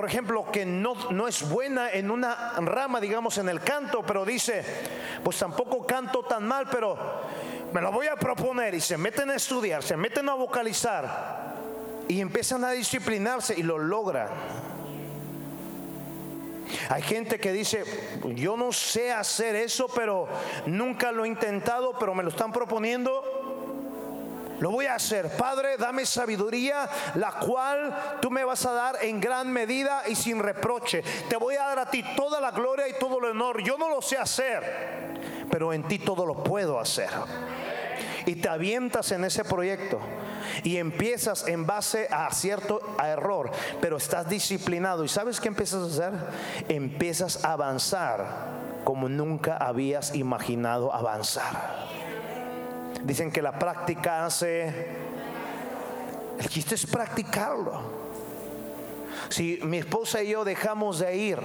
[0.01, 4.25] por ejemplo, que no, no es buena en una rama, digamos, en el canto, pero
[4.25, 4.63] dice,
[5.23, 6.97] pues tampoco canto tan mal, pero
[7.71, 11.53] me lo voy a proponer y se meten a estudiar, se meten a vocalizar
[12.07, 14.29] y empiezan a disciplinarse y lo logran.
[16.89, 17.83] Hay gente que dice,
[18.33, 20.27] yo no sé hacer eso, pero
[20.65, 23.21] nunca lo he intentado, pero me lo están proponiendo.
[24.61, 25.27] Lo voy a hacer.
[25.35, 30.37] Padre, dame sabiduría, la cual tú me vas a dar en gran medida y sin
[30.37, 31.03] reproche.
[31.27, 33.63] Te voy a dar a ti toda la gloria y todo el honor.
[33.63, 35.17] Yo no lo sé hacer,
[35.49, 37.09] pero en ti todo lo puedo hacer.
[38.27, 39.99] Y te avientas en ese proyecto
[40.63, 43.49] y empiezas en base a cierto error,
[43.81, 45.03] pero estás disciplinado.
[45.03, 46.19] ¿Y sabes qué empiezas a hacer?
[46.69, 48.25] Empiezas a avanzar
[48.83, 52.00] como nunca habías imaginado avanzar.
[53.03, 54.89] Dicen que la práctica hace...
[56.39, 57.81] El chiste es practicarlo.
[59.29, 61.39] Si mi esposa y yo dejamos de ir,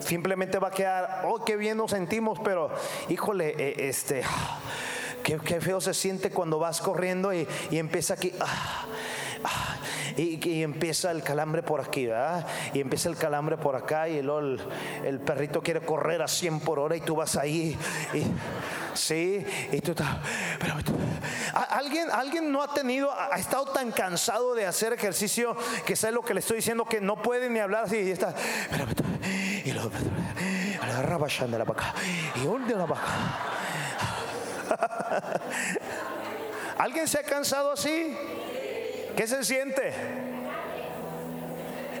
[0.00, 2.70] simplemente va a quedar, oh, qué bien nos sentimos, pero
[3.08, 4.24] híjole, eh, este
[5.22, 8.32] Qué, feo se siente cuando vas corriendo y, empieza aquí.
[8.40, 8.86] Ah,
[9.44, 9.76] ah,
[10.16, 12.46] y, empieza el calambre por aquí, ¿verdad?
[12.72, 14.60] Y empieza el calambre por acá y el,
[15.04, 17.76] el, perrito quiere correr a 100 por hora y tú vas ahí.
[18.12, 18.24] Y,
[18.94, 20.08] sí, y tú estás...
[20.58, 20.74] Pero,
[21.70, 26.22] ¿alguien, alguien no ha tenido, ha estado tan cansado de hacer ejercicio que sabe lo
[26.22, 28.34] que le estoy diciendo que no puede ni hablar así y está...
[29.64, 29.90] y lo...
[30.82, 31.94] Agarra de la vaca.
[32.36, 33.02] Y de la vaca.
[36.78, 38.16] ¿Alguien se ha cansado así?
[39.16, 39.92] ¿Qué se siente?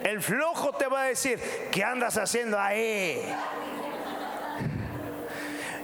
[0.04, 3.22] El flojo te va a decir, ¿qué andas haciendo ahí?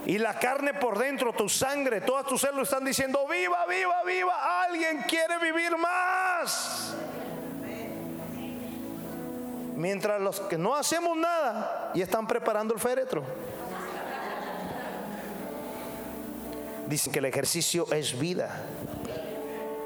[0.05, 4.63] Y la carne por dentro, tu sangre, todas tus células están diciendo, viva, viva, viva,
[4.63, 6.95] alguien quiere vivir más.
[9.75, 13.23] Mientras los que no hacemos nada y están preparando el féretro.
[16.87, 18.63] Dicen que el ejercicio es vida.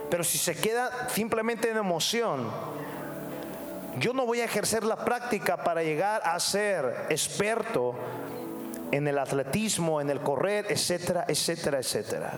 [0.10, 2.48] Pero si se queda simplemente en emoción,
[4.00, 7.96] yo no voy a ejercer la práctica para llegar a ser experto
[8.92, 12.34] en el atletismo, en el correr, etcétera, etcétera, etcétera.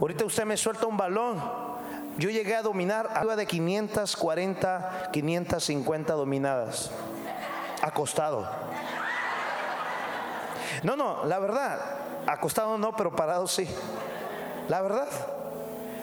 [0.00, 1.42] Ahorita usted me suelta un balón.
[2.16, 6.90] Yo llegué a dominar arriba de 540, 550 dominadas.
[7.82, 8.48] Acostado.
[10.82, 11.80] No, no, la verdad,
[12.26, 13.68] Acostado no, pero parado sí.
[14.68, 15.08] La verdad.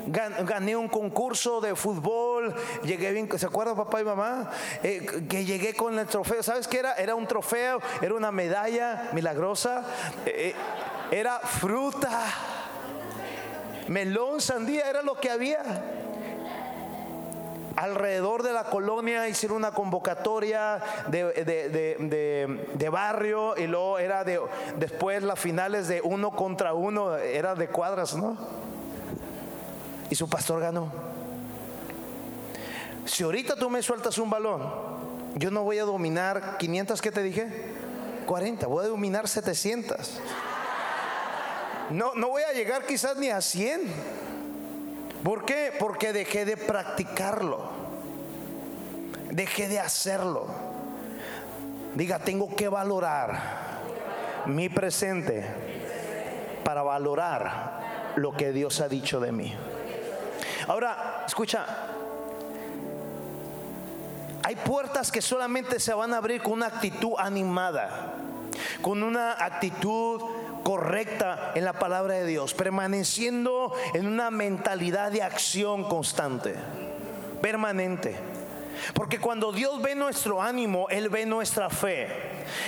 [0.08, 4.50] Gané un concurso de fútbol, llegué bien, ¿se acuerdan papá y mamá?
[4.84, 6.94] Eh, que llegué con el trofeo, ¿sabes qué era?
[6.94, 9.84] Era un trofeo, era una medalla milagrosa,
[10.26, 10.54] eh,
[11.12, 12.24] era fruta,
[13.88, 15.62] melón, sandía, era lo que había
[17.78, 24.42] alrededor de la colonia hicieron una convocatoria de, barrio y luego era de
[24.78, 28.36] después las finales de uno contra uno, era de cuadras, ¿no?
[30.10, 30.92] Y su pastor ganó.
[33.06, 34.62] Si ahorita tú me sueltas un balón,
[35.36, 37.48] yo no voy a dominar 500, ¿qué te dije?
[38.26, 40.20] 40, voy a dominar 700.
[41.90, 43.82] No, no voy a llegar quizás ni a 100.
[45.24, 45.72] ¿Por qué?
[45.80, 47.60] Porque dejé de practicarlo.
[49.32, 50.48] Dejé de hacerlo.
[51.96, 53.68] Diga, tengo que valorar
[54.46, 55.46] mi presente
[56.64, 59.56] para valorar lo que Dios ha dicho de mí.
[60.68, 61.66] Ahora, escucha,
[64.44, 68.16] hay puertas que solamente se van a abrir con una actitud animada,
[68.82, 70.22] con una actitud
[70.64, 76.56] correcta en la palabra de Dios, permaneciendo en una mentalidad de acción constante,
[77.42, 78.18] permanente.
[78.94, 82.08] Porque cuando Dios ve nuestro ánimo, Él ve nuestra fe.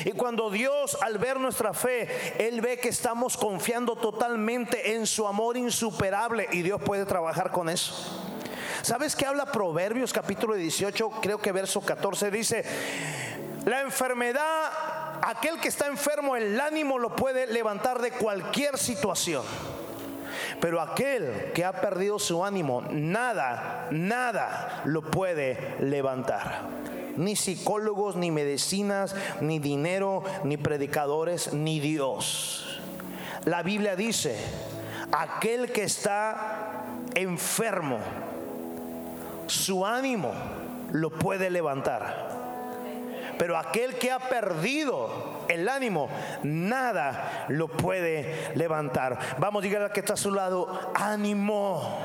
[0.05, 2.07] Y cuando Dios al ver nuestra fe,
[2.47, 7.69] Él ve que estamos confiando totalmente en su amor insuperable y Dios puede trabajar con
[7.69, 7.93] eso.
[8.81, 12.63] ¿Sabes qué habla Proverbios capítulo 18, creo que verso 14 dice,
[13.65, 14.71] la enfermedad
[15.21, 19.43] aquel que está enfermo, el ánimo lo puede levantar de cualquier situación.
[20.59, 26.63] Pero aquel que ha perdido su ánimo, nada, nada lo puede levantar.
[27.17, 32.79] Ni psicólogos, ni medicinas, ni dinero, ni predicadores, ni Dios.
[33.45, 34.37] La Biblia dice,
[35.11, 36.83] aquel que está
[37.15, 37.99] enfermo,
[39.47, 40.31] su ánimo
[40.91, 42.29] lo puede levantar.
[43.37, 45.09] Pero aquel que ha perdido
[45.49, 46.09] el ánimo,
[46.43, 49.17] nada lo puede levantar.
[49.39, 51.99] Vamos, a al que está a su lado, ánimo.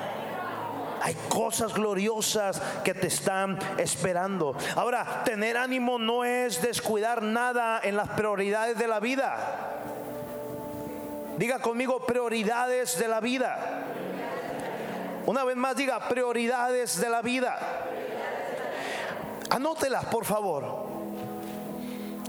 [1.02, 4.56] Hay cosas gloriosas que te están esperando.
[4.74, 9.36] Ahora, tener ánimo no es descuidar nada en las prioridades de la vida.
[11.36, 13.82] Diga conmigo prioridades de la vida.
[15.26, 17.58] Una vez más diga prioridades de la vida.
[19.50, 20.83] Anótelas, por favor.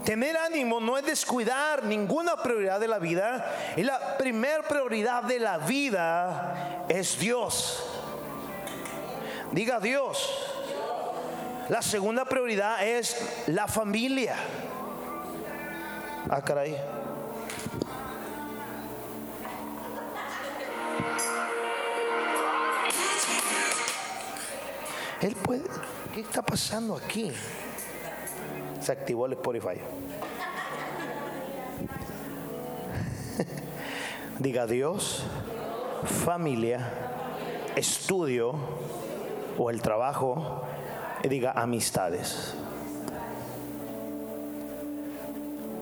[0.06, 3.74] Tener ánimo no es descuidar ninguna prioridad de la vida.
[3.76, 7.84] Y la primera prioridad de la vida es Dios.
[9.50, 10.30] Diga Dios.
[11.68, 13.16] La segunda prioridad es
[13.48, 14.36] la familia.
[16.30, 16.76] Ah, caray.
[25.20, 25.64] Él puede.
[26.14, 27.32] ¿Qué está pasando aquí?
[28.86, 29.80] Se activó el Spotify.
[34.38, 35.24] Diga Dios,
[36.24, 36.92] familia,
[37.74, 38.54] estudio
[39.58, 40.62] o el trabajo,
[41.24, 42.54] y diga amistades.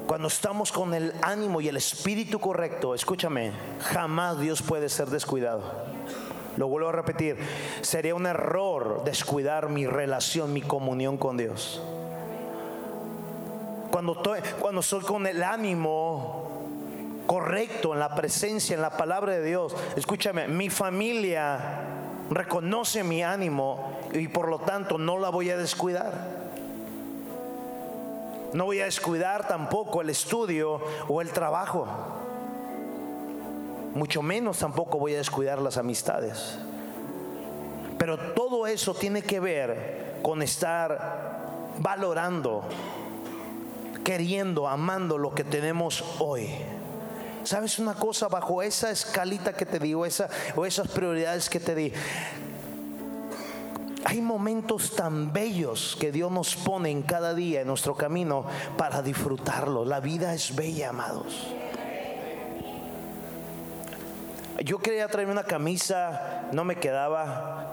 [0.06, 5.62] Cuando estamos con el ánimo y el espíritu correcto, escúchame, jamás Dios puede ser descuidado.
[6.56, 7.36] Lo vuelvo a repetir,
[7.82, 11.82] sería un error descuidar mi relación, mi comunión con Dios
[14.04, 16.50] cuando, estoy, cuando soy con el ánimo
[17.26, 21.58] correcto en la presencia, en la palabra de Dios, escúchame, mi familia
[22.30, 26.12] reconoce mi ánimo y por lo tanto no la voy a descuidar.
[28.52, 31.86] No voy a descuidar tampoco el estudio o el trabajo.
[33.94, 36.58] Mucho menos tampoco voy a descuidar las amistades.
[37.96, 42.64] Pero todo eso tiene que ver con estar valorando
[44.04, 46.50] queriendo, amando lo que tenemos hoy.
[47.42, 48.28] ¿Sabes una cosa?
[48.28, 51.92] Bajo esa escalita que te digo, esa, o esas prioridades que te di,
[54.04, 58.44] hay momentos tan bellos que Dios nos pone en cada día en nuestro camino
[58.76, 59.84] para disfrutarlo.
[59.84, 61.48] La vida es bella, amados.
[64.62, 67.72] Yo quería traerme una camisa, no me quedaba.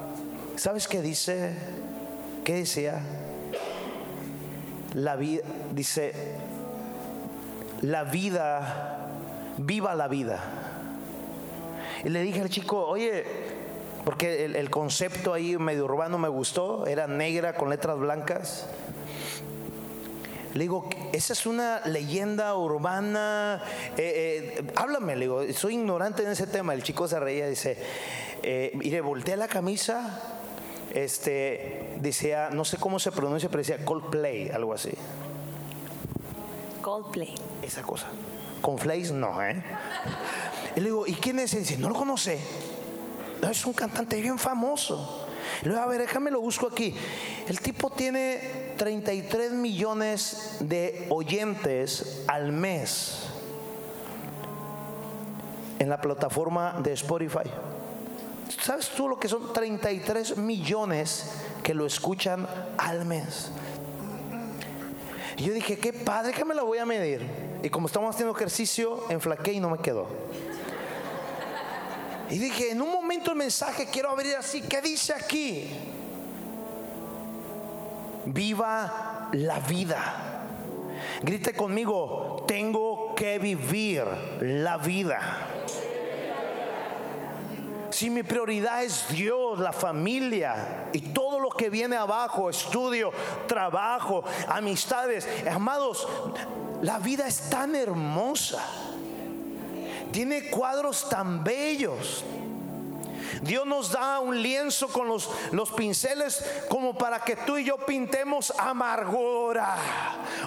[0.55, 1.55] ¿Sabes qué dice?
[2.43, 3.01] ¿Qué decía?
[4.93, 6.13] La vida, dice,
[7.81, 9.09] la vida,
[9.57, 10.39] viva la vida.
[12.03, 13.23] Y le dije al chico, oye,
[14.03, 18.67] porque el, concepto ahí medio urbano me gustó, era negra con letras blancas.
[20.53, 23.63] Le digo, esa es una leyenda urbana.
[23.97, 26.73] Eh, eh, háblame, le digo, soy ignorante en ese tema.
[26.73, 27.77] El chico se reía, dice,
[28.43, 30.30] eh, y le volteé la camisa
[30.93, 34.91] este, decía, no sé cómo se pronuncia, pero decía Coldplay, algo así.
[36.81, 37.35] Coldplay.
[37.61, 38.07] Esa cosa.
[38.61, 39.63] Con Flays no, ¿eh?
[40.75, 41.55] Y le digo, ¿y quién es?
[41.55, 42.39] dice, no lo conoce.
[43.41, 45.27] No, es un cantante bien famoso.
[45.61, 46.95] Y le digo, a ver, déjame lo busco aquí.
[47.47, 53.27] El tipo tiene 33 millones de oyentes al mes
[55.79, 57.49] en la plataforma de Spotify.
[58.59, 61.31] ¿Sabes tú lo que son 33 millones
[61.63, 62.47] que lo escuchan
[62.77, 63.51] al mes?
[65.37, 67.21] Y yo dije, qué padre que me la voy a medir.
[67.63, 70.07] Y como estamos haciendo ejercicio, enflaqué y no me quedó.
[72.29, 74.61] Y dije, en un momento el mensaje quiero abrir así.
[74.61, 75.69] ¿Qué dice aquí?
[78.25, 80.47] Viva la vida.
[81.23, 84.05] Grite conmigo, tengo que vivir
[84.41, 85.50] la vida.
[88.01, 93.11] Si mi prioridad es Dios, la familia y todo lo que viene abajo, estudio,
[93.47, 96.07] trabajo, amistades, amados,
[96.81, 98.59] la vida es tan hermosa.
[100.11, 102.25] Tiene cuadros tan bellos.
[103.43, 107.77] Dios nos da un lienzo con los, los pinceles como para que tú y yo
[107.77, 109.75] pintemos amargura.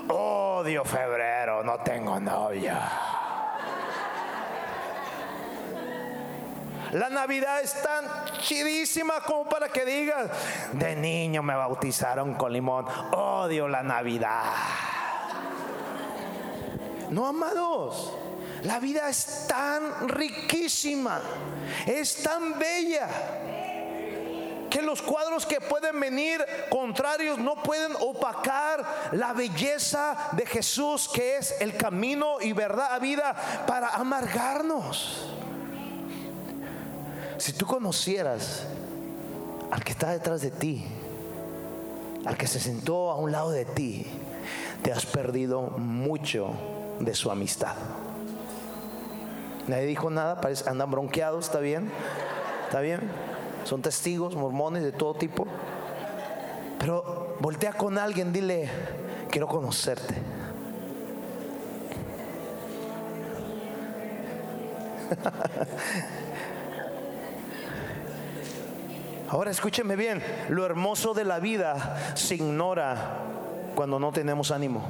[0.08, 3.13] Odio febrero, no tengo novia.
[6.92, 8.04] La Navidad es tan
[8.40, 10.30] chidísima como para que digas,
[10.72, 14.44] de niño me bautizaron con limón, odio la Navidad.
[17.10, 18.12] No, amados.
[18.62, 21.20] La vida es tan riquísima,
[21.86, 23.08] es tan bella,
[24.70, 31.36] que los cuadros que pueden venir contrarios no pueden opacar la belleza de Jesús, que
[31.36, 35.30] es el camino y verdad a vida para amargarnos.
[37.38, 38.64] Si tú conocieras
[39.70, 40.84] al que está detrás de ti,
[42.24, 44.06] al que se sentó a un lado de ti,
[44.82, 46.52] te has perdido mucho
[47.00, 47.74] de su amistad.
[49.66, 51.90] Nadie dijo nada, parece, andan bronqueados, ¿está bien?
[52.66, 53.00] ¿Está bien?
[53.64, 55.46] Son testigos, mormones de todo tipo.
[56.78, 58.68] Pero voltea con alguien, dile,
[59.30, 60.14] quiero conocerte.
[69.28, 72.96] Ahora escúcheme bien, lo hermoso de la vida se ignora
[73.74, 74.84] cuando no tenemos ánimo.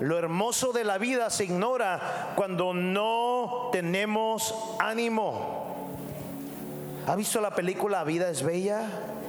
[0.00, 5.66] Lo hermoso de la vida se ignora cuando no tenemos ánimo.
[7.06, 8.82] ¿Ha visto la película Vida es Bella?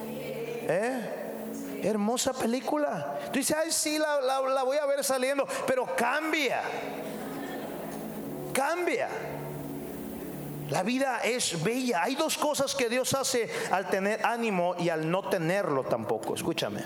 [0.08, 1.82] ¿Eh?
[1.84, 3.20] Hermosa película.
[3.34, 6.62] Tú dices, ay, sí, la, la voy a ver saliendo, pero cambia.
[8.54, 9.10] Cambia.
[10.72, 12.02] La vida es bella.
[12.02, 16.34] Hay dos cosas que Dios hace al tener ánimo y al no tenerlo tampoco.
[16.34, 16.82] Escúchame.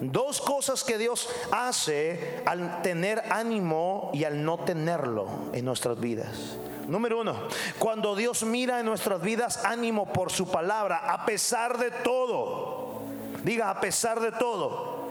[0.00, 6.56] Dos cosas que Dios hace al tener ánimo y al no tenerlo en nuestras vidas.
[6.88, 7.36] Número uno,
[7.78, 13.02] cuando Dios mira en nuestras vidas ánimo por su palabra, a pesar de todo.
[13.44, 15.08] Diga, a pesar de todo.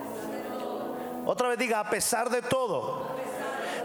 [1.24, 3.01] Otra vez diga, a pesar de todo.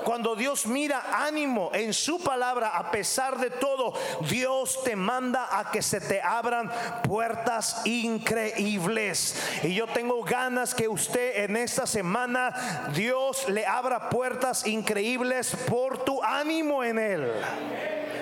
[0.08, 3.94] Cuando Dios mira ánimo en su palabra, a pesar de todo,
[4.30, 6.72] Dios te manda a que se te abran
[7.04, 9.36] puertas increíbles.
[9.64, 16.06] Y yo tengo ganas que usted en esta semana, Dios le abra puertas increíbles por
[16.06, 17.30] tu ánimo en Él.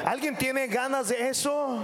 [0.06, 1.78] ¿Alguien tiene ganas de eso?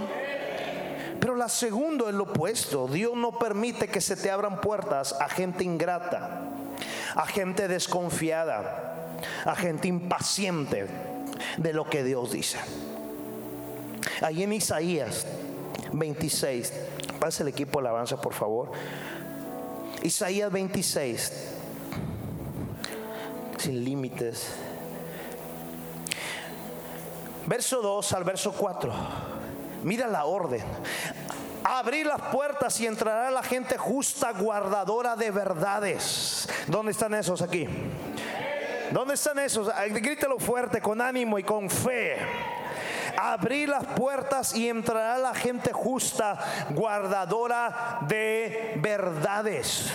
[1.20, 2.88] Pero la segunda es lo opuesto.
[2.88, 6.40] Dios no permite que se te abran puertas a gente ingrata,
[7.14, 8.92] a gente desconfiada
[9.44, 10.86] a gente impaciente
[11.56, 12.58] de lo que Dios dice.
[14.20, 15.26] Ahí en Isaías
[15.92, 16.72] 26,
[17.20, 18.72] pase el equipo de alabanza por favor.
[20.02, 21.32] Isaías 26,
[23.58, 24.48] sin límites.
[27.46, 28.92] Verso 2 al verso 4.
[29.84, 30.62] Mira la orden.
[31.64, 36.48] Abrir las puertas y entrará la gente justa, guardadora de verdades.
[36.66, 37.68] ¿Dónde están esos aquí?
[38.90, 39.70] ¿Dónde están esos?
[39.90, 42.16] Grítelo fuerte, con ánimo y con fe.
[43.16, 46.38] Abrir las puertas y entrará la gente justa,
[46.70, 49.92] guardadora de verdades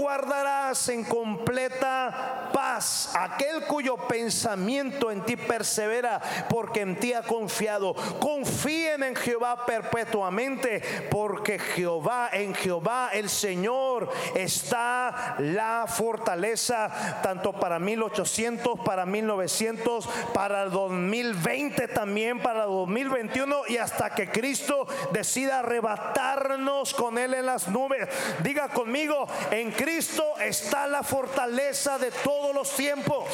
[0.00, 7.94] guardarás en completa paz aquel cuyo pensamiento en ti persevera, porque en ti ha confiado.
[8.18, 10.80] Confíen en Jehová perpetuamente,
[11.10, 20.62] porque Jehová, en Jehová el Señor está la fortaleza, tanto para 1800, para 1900, para
[20.62, 27.44] el 2020 también, para el 2021 y hasta que Cristo decida arrebatarnos con Él en
[27.44, 28.08] las nubes.
[28.42, 33.24] Diga conmigo, en Cristo Está la fortaleza de todos los tiempos.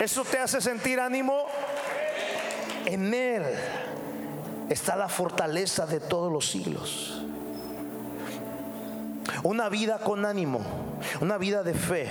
[0.00, 1.46] ¿Eso te hace sentir ánimo?
[2.86, 3.42] En Él
[4.68, 7.22] está la fortaleza de todos los siglos.
[9.42, 10.60] Una vida con ánimo,
[11.20, 12.08] una vida de fe,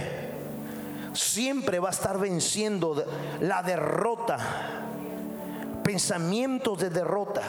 [1.13, 3.05] siempre va a estar venciendo
[3.41, 4.37] la derrota,
[5.83, 7.41] pensamientos de derrota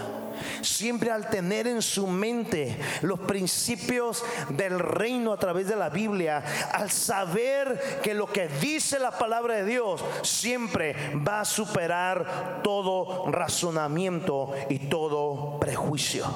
[0.63, 6.43] Siempre al tener en su mente los principios del reino a través de la Biblia,
[6.73, 10.95] al saber que lo que dice la palabra de Dios siempre
[11.27, 16.27] va a superar todo razonamiento y todo prejuicio.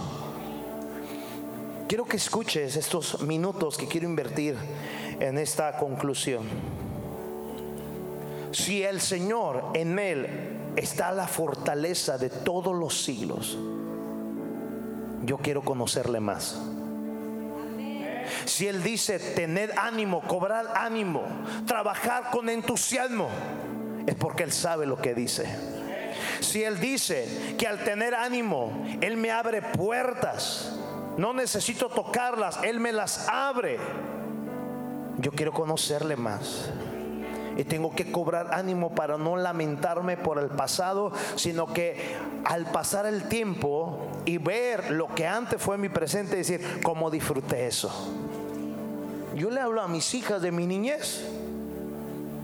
[1.89, 4.57] Quiero que escuches estos minutos que quiero invertir
[5.21, 6.45] en esta conclusión.
[8.53, 10.27] Si el Señor en Él
[10.77, 13.59] está la fortaleza de todos los siglos.
[15.25, 16.61] Yo quiero conocerle más.
[18.45, 21.23] Si Él dice tener ánimo, cobrar ánimo,
[21.67, 23.29] trabajar con entusiasmo,
[24.07, 25.47] es porque Él sabe lo que dice.
[26.41, 30.73] Si Él dice que al tener ánimo, Él me abre puertas,
[31.17, 33.79] no necesito tocarlas, Él me las abre.
[35.19, 36.71] Yo quiero conocerle más.
[37.57, 43.05] Y tengo que cobrar ánimo para no lamentarme por el pasado, sino que al pasar
[43.05, 47.91] el tiempo y ver lo que antes fue mi presente, decir, ¿cómo disfruté eso?
[49.35, 51.23] Yo le hablo a mis hijas de mi niñez.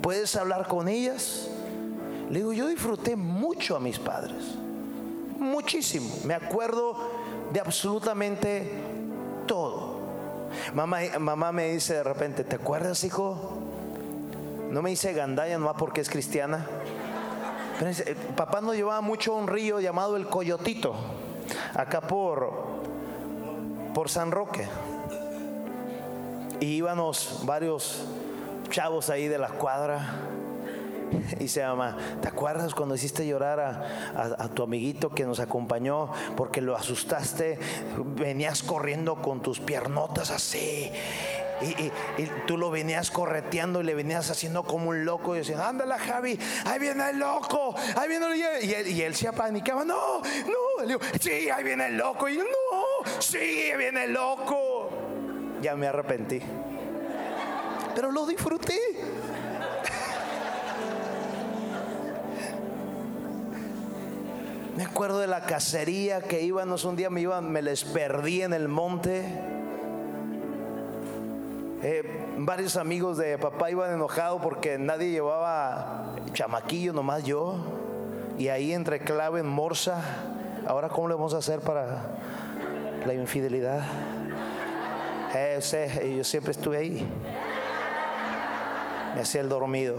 [0.02, 1.48] ¿Puedes hablar con ellas?
[2.30, 4.56] Le digo, yo disfruté mucho a mis padres.
[5.38, 6.14] Muchísimo.
[6.24, 6.96] Me acuerdo
[7.52, 8.70] de absolutamente
[9.46, 9.98] todo.
[10.74, 13.58] Mamá, mamá me dice de repente, ¿te acuerdas, hijo?
[14.70, 16.66] No me dice gandaya nomás porque es cristiana.
[17.80, 20.96] Eh, papá nos llevaba mucho a un río llamado el Coyotito,
[21.74, 22.52] acá por,
[23.94, 24.66] por San Roque.
[26.60, 28.04] Y íbamos varios
[28.70, 30.24] chavos ahí de la cuadra.
[31.40, 36.10] Y se llama, ¿te acuerdas cuando hiciste llorar a, a, tu amiguito que nos acompañó
[36.36, 37.58] porque lo asustaste?
[37.96, 40.92] Venías corriendo con tus piernotas así
[41.60, 41.90] y,
[42.46, 46.38] tú lo venías correteando y le venías haciendo como un loco y decían, ándala Javi,
[46.64, 48.64] ahí viene el loco, ahí viene el...
[48.86, 52.36] Y y él se apanicaba, no, no, le digo, sí, ahí viene el loco, y
[52.36, 54.90] yo, no, sí, viene el loco.
[55.60, 56.40] Ya me arrepentí,
[57.94, 58.78] pero lo disfruté.
[64.76, 68.52] Me acuerdo de la cacería que íbamos un día, me iban, me les perdí en
[68.52, 69.24] el monte
[71.80, 72.02] eh,
[72.38, 77.56] varios amigos de papá iban enojados porque nadie llevaba chamaquillo, nomás yo.
[78.36, 80.02] Y ahí entre clave en morsa.
[80.68, 82.02] Ahora, ¿cómo le vamos a hacer para
[83.06, 83.80] la infidelidad?
[85.34, 87.08] Eh, yo siempre estuve ahí.
[89.14, 89.96] Me hacía el dormido.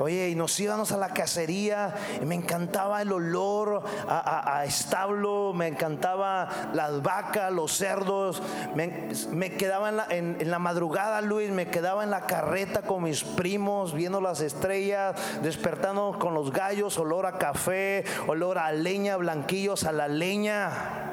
[0.00, 5.66] Oye, y nos íbamos a la cacería y me encantaba el olor a, establo, me
[5.66, 8.42] encantaba las vacas, los cerdos.
[8.74, 14.20] Me, quedaba en la, madrugada, Luis, me quedaba en la carreta con mis primos, viendo
[14.20, 20.08] las estrellas, despertando con los gallos, olor a café, olor a leña, blanquillos a la
[20.08, 21.08] leña.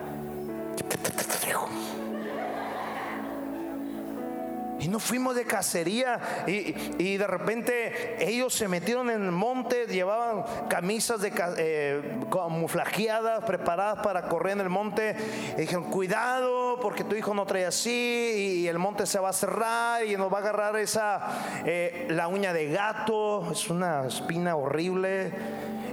[4.86, 10.46] Y nos fuimos de cacería y, de repente ellos se metieron en el monte, llevaban
[10.70, 15.16] camisas de, eh, camuflajeadas, preparadas para correr en el monte.
[15.58, 19.34] Y dijeron, cuidado porque tu hijo no trae así y el monte se va a
[19.34, 24.56] cerrar y nos va a agarrar esa, eh, la uña de gato, es una espina
[24.56, 25.34] horrible.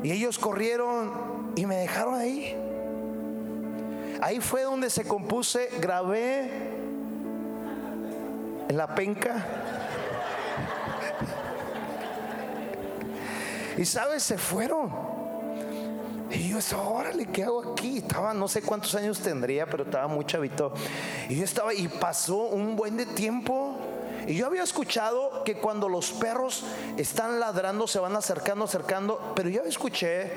[0.03, 2.55] Y ellos corrieron y me dejaron ahí.
[4.21, 6.82] Ahí fue donde se compuse, grabé
[8.69, 9.45] en la penca.
[13.77, 14.91] Y sabes, se fueron.
[16.31, 17.99] Y yo estaba, órale, ¿qué hago aquí?
[17.99, 20.73] Estaba, no sé cuántos años tendría, pero estaba muy chavito.
[21.29, 23.77] Y yo estaba, y pasó un buen de tiempo.
[24.27, 26.65] Y yo había escuchado que cuando los perros
[26.97, 29.33] están ladrando, se van acercando, acercando.
[29.35, 30.31] Pero yo escuché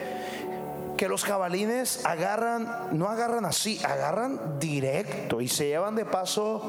[0.97, 6.61] que los jabalines agarran, no agarran así, agarran directo y se llevan de paso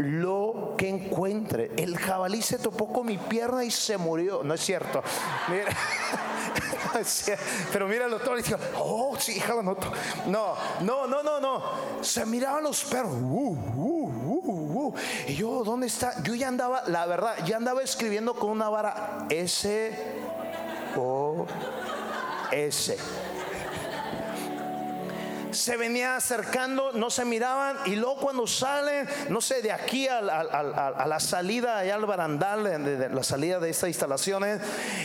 [0.00, 1.70] lo que encuentre.
[1.76, 4.42] El jabalí se topó con mi pierna y se murió.
[4.42, 5.02] No es cierto.
[7.72, 9.62] Pero mira los toros y oh, sí, no,
[10.26, 11.62] no, no, no, no, no.
[12.00, 13.12] Se miraban los perros.
[13.12, 14.94] Uh, uh, uh,
[15.28, 16.22] y yo, ¿dónde está?
[16.22, 19.92] Yo ya andaba, la verdad, ya andaba escribiendo con una vara S
[20.96, 21.46] O
[22.50, 22.96] S
[25.52, 30.20] se venía acercando, no se miraban y luego cuando salen, no sé, de aquí a,
[30.20, 34.60] la salida, allá al barandal, de, la salida de estas instalaciones,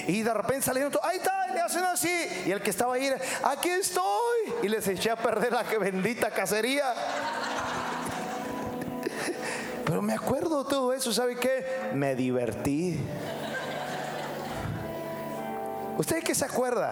[0.07, 3.09] y de repente salieron, ahí está, y le hacen así, y el que estaba ahí,
[3.43, 6.93] aquí estoy, y les eché a perder la que bendita cacería.
[9.85, 11.91] Pero me acuerdo todo eso, ¿sabe qué?
[11.93, 12.99] Me divertí.
[15.97, 16.91] ¿Usted qué se acuerda?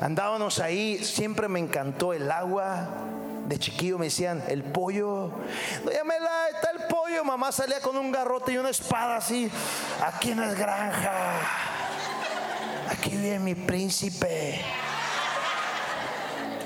[0.00, 2.88] Andábamos ahí, siempre me encantó el agua.
[3.46, 5.30] De chiquillo me decían, el pollo.
[5.84, 7.24] Mela, está el pollo.
[7.24, 9.50] Mamá salía con un garrote y una espada así.
[10.04, 11.12] Aquí no es granja.
[12.90, 14.60] Aquí vive mi príncipe.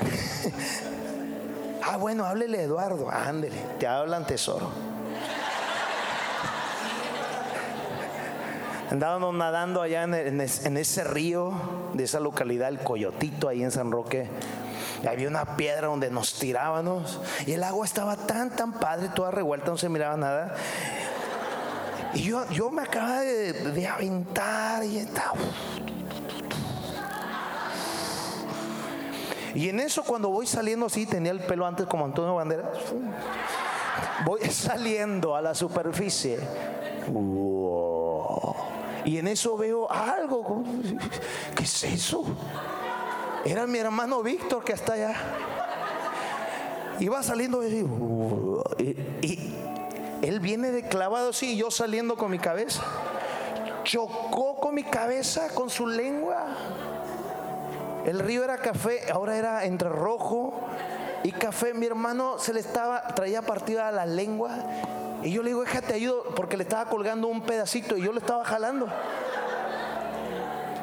[1.82, 3.10] ah, bueno, háblele Eduardo.
[3.10, 4.89] Ándele, te hablan tesoro.
[8.90, 11.52] Andábamos nadando allá en, ese río
[11.94, 14.28] de esa localidad, el Coyotito, ahí en San Roque.
[15.08, 19.70] había una piedra donde nos tirábamos y el agua estaba tan, tan padre, toda revuelta,
[19.70, 20.56] no se miraba nada.
[22.14, 25.38] Y yo, yo me acababa de, aventar y estaba
[29.54, 32.66] Y en eso cuando voy saliendo así, tenía el pelo antes como Antonio Banderas,
[34.24, 36.40] voy saliendo a la superficie.
[39.04, 40.62] Y en eso veo algo.
[41.56, 42.24] ¿Qué es eso?
[43.44, 45.14] Era mi hermano Víctor que está allá.
[46.98, 47.78] Iba saliendo y,
[49.22, 49.54] y
[50.22, 52.82] él viene de clavado así, y yo saliendo con mi cabeza.
[53.84, 56.46] Chocó con mi cabeza, con su lengua.
[58.04, 60.52] El río era café, ahora era entre rojo
[61.22, 61.72] y café.
[61.72, 64.50] Mi hermano se le estaba, traía partida la lengua.
[65.22, 68.20] Y yo le digo, déjate ayudo, porque le estaba colgando un pedacito y yo le
[68.20, 68.88] estaba jalando.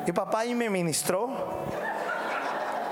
[0.06, 1.30] Mi papá ahí me ministró.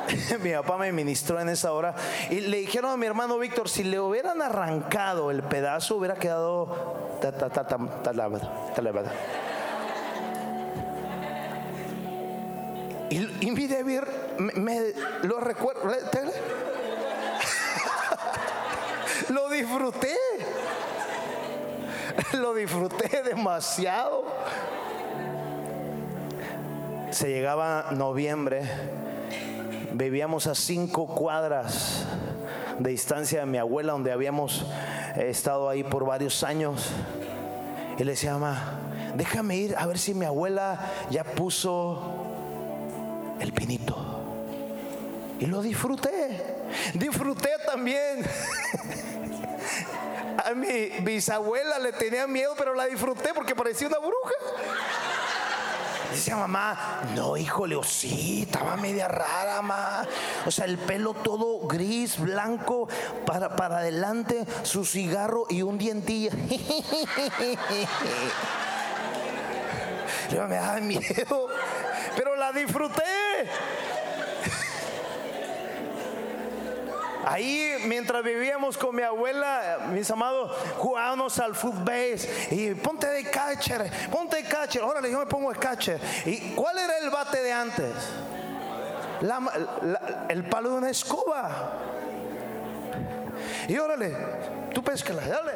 [0.42, 1.96] mi papá me ministró en esa hora.
[2.30, 7.16] Y le dijeron a mi hermano Víctor, si le hubieran arrancado el pedazo, hubiera quedado...
[13.10, 14.02] Y, y mi David
[14.38, 14.94] me,
[15.24, 15.84] lo recuerdo.
[19.30, 20.18] lo disfruté.
[22.34, 24.26] Lo disfruté demasiado.
[27.12, 28.64] Se llegaba noviembre,
[29.94, 32.06] vivíamos a cinco cuadras
[32.80, 34.66] de distancia de mi abuela, donde habíamos
[35.16, 36.90] estado ahí por varios años.
[37.98, 38.80] Y le decía, mamá,
[39.16, 42.26] déjame ir a ver si mi abuela ya puso
[43.40, 43.96] el pinito.
[45.40, 46.56] Y lo disfruté.
[46.94, 48.26] Disfruté también.
[50.46, 54.36] A mi bisabuela le tenía miedo, pero la disfruté porque parecía una bruja.
[56.12, 60.08] Decía mamá, no, híjole, o sí, estaba media rara, mamá.
[60.46, 62.88] O sea, el pelo todo gris, blanco,
[63.26, 66.30] para, para adelante, su cigarro y un dientillo.
[70.32, 71.48] Me daba miedo,
[72.16, 73.04] pero la disfruté.
[77.26, 82.16] Ahí, mientras vivíamos con mi abuela, mis amados, jugábamos al fútbol
[82.52, 84.84] y ponte de catcher, ponte de catcher.
[84.84, 86.00] Órale, yo me pongo de catcher.
[86.26, 87.94] ¿Y cuál era el bate de antes?
[90.30, 91.74] el palo de una escoba.
[93.68, 94.16] Y órale,
[94.74, 95.54] tú pescala, dale.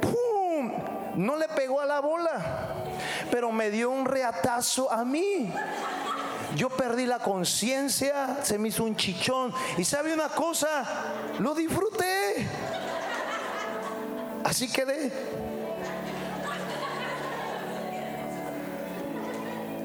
[0.00, 0.72] ¡Pum!
[1.16, 2.74] No le pegó a la bola,
[3.30, 5.52] pero me dio un reatazo a mí.
[6.56, 9.52] Yo perdí la conciencia, se me hizo un chichón.
[9.76, 10.84] Y sabe una cosa,
[11.40, 12.46] lo disfruté.
[14.44, 15.10] Así quedé.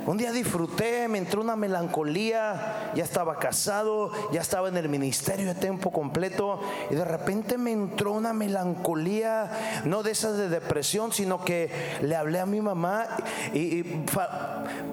[0.06, 5.45] Un día disfruté, me entró una melancolía, ya estaba casado, ya estaba en el ministerio
[5.47, 11.12] de tiempo completo y de repente me entró una melancolía, no de esas de depresión,
[11.12, 11.70] sino que
[12.02, 13.08] le hablé a mi mamá
[13.54, 13.84] y,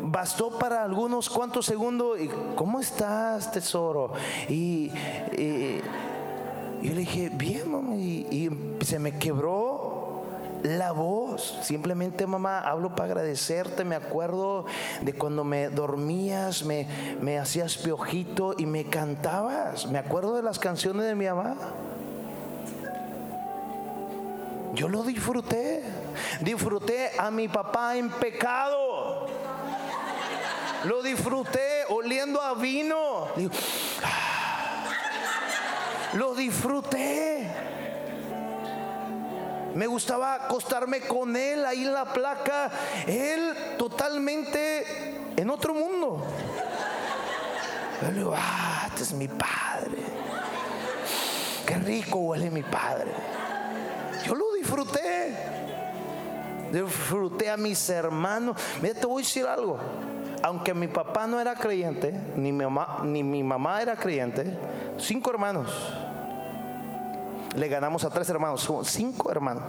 [0.02, 4.12] bastó para algunos cuantos segundos y ¿cómo estás, tesoro?
[4.48, 4.90] Y,
[6.82, 8.50] yo le dije, bien, y
[8.84, 9.65] se me quebró
[10.62, 11.58] la voz.
[11.62, 13.84] Simplemente, mamá, hablo para agradecerte.
[13.84, 14.66] Me acuerdo
[15.02, 16.86] de cuando me dormías, me,
[17.20, 19.86] me hacías piojito y me cantabas.
[19.86, 21.56] Me acuerdo de las canciones de mi mamá.
[24.74, 25.82] Yo lo disfruté.
[26.40, 29.26] Disfruté a mi papá en pecado.
[30.84, 33.28] Lo disfruté oliendo a vino.
[34.02, 34.36] Ah".
[36.12, 37.50] Lo disfruté.
[39.76, 42.70] Me gustaba acostarme con él ahí en la placa.
[43.06, 46.26] Él totalmente en otro mundo.
[48.00, 49.98] Yo le digo, ah, este es mi padre.
[51.66, 53.10] Qué rico huele mi padre.
[54.24, 55.36] Yo lo disfruté.
[56.72, 58.56] Disfruté a mis hermanos.
[58.80, 59.78] Mira, te voy a decir algo.
[60.42, 64.56] Aunque mi papá no era creyente, ni mi mamá, ni mi mamá era creyente,
[64.98, 65.68] cinco hermanos
[67.54, 69.64] le ganamos a tres hermanos, cinco hermanos.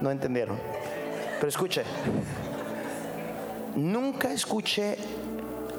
[0.00, 0.58] No entendieron.
[1.36, 1.82] Pero escuche,
[3.74, 4.96] nunca escuché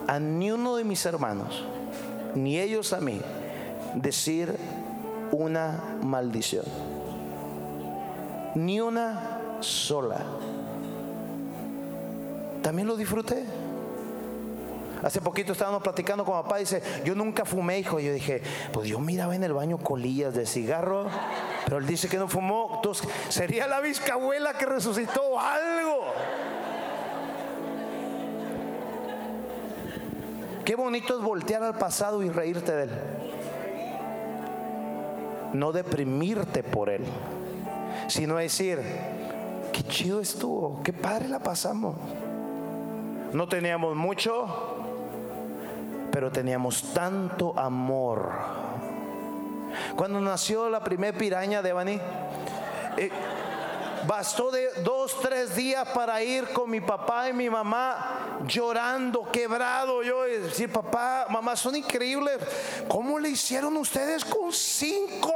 [0.08, 1.64] a ni uno de mis hermanos,
[2.36, 3.20] ni ellos a mí,
[3.95, 4.56] decir
[5.32, 6.66] una maldición.
[8.56, 10.22] Ni una sola.
[12.62, 13.43] También lo disfruté.
[15.04, 18.00] Hace poquito estábamos platicando con papá, dice, yo nunca fumé, hijo.
[18.00, 18.41] y Yo dije,
[18.74, 21.08] pues yo miraba en el baño colillas de cigarro,
[21.66, 22.72] pero él dice que no fumó.
[22.76, 23.82] Entonces, sería la
[24.12, 26.06] abuela que resucitó algo.
[30.66, 32.89] Qué bonito es voltear al pasado y reírte de él.
[35.54, 37.06] No deprimirte por él,
[38.10, 38.82] sino decir,
[39.72, 41.95] qué chido estuvo, qué padre la pasamos.
[43.32, 44.86] No teníamos mucho,
[46.18, 48.32] pero teníamos tanto amor.
[49.95, 52.01] Cuando nació la primera piraña de Bani,
[52.97, 53.11] eh,
[54.07, 60.01] bastó de dos, tres días para ir con mi papá y mi mamá llorando, quebrado.
[60.01, 62.39] Yo decir, papá, mamá, son increíbles.
[62.88, 65.36] ¿Cómo le hicieron ustedes con cinco?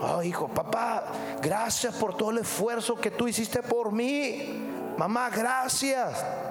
[0.00, 1.04] Oh, hijo, papá,
[1.42, 4.72] gracias por todo el esfuerzo que tú hiciste por mí.
[4.96, 6.45] Mamá, gracias.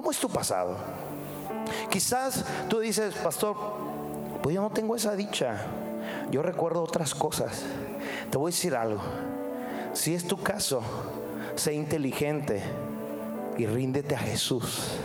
[0.00, 0.78] ¿Cómo es tu pasado?
[1.90, 3.54] Quizás tú dices, pastor,
[4.42, 5.60] pues yo no tengo esa dicha.
[6.30, 7.64] Yo recuerdo otras cosas.
[8.30, 9.02] Te voy a decir algo.
[9.92, 10.80] Si es tu caso,
[11.54, 12.62] sé inteligente
[13.58, 14.96] y ríndete a Jesús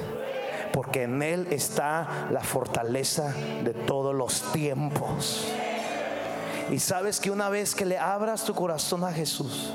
[0.72, 3.34] porque en Él está la fortaleza
[3.66, 5.46] de todos los tiempos.
[6.72, 9.74] Y sabes que una vez que le abras tu corazón a Jesús,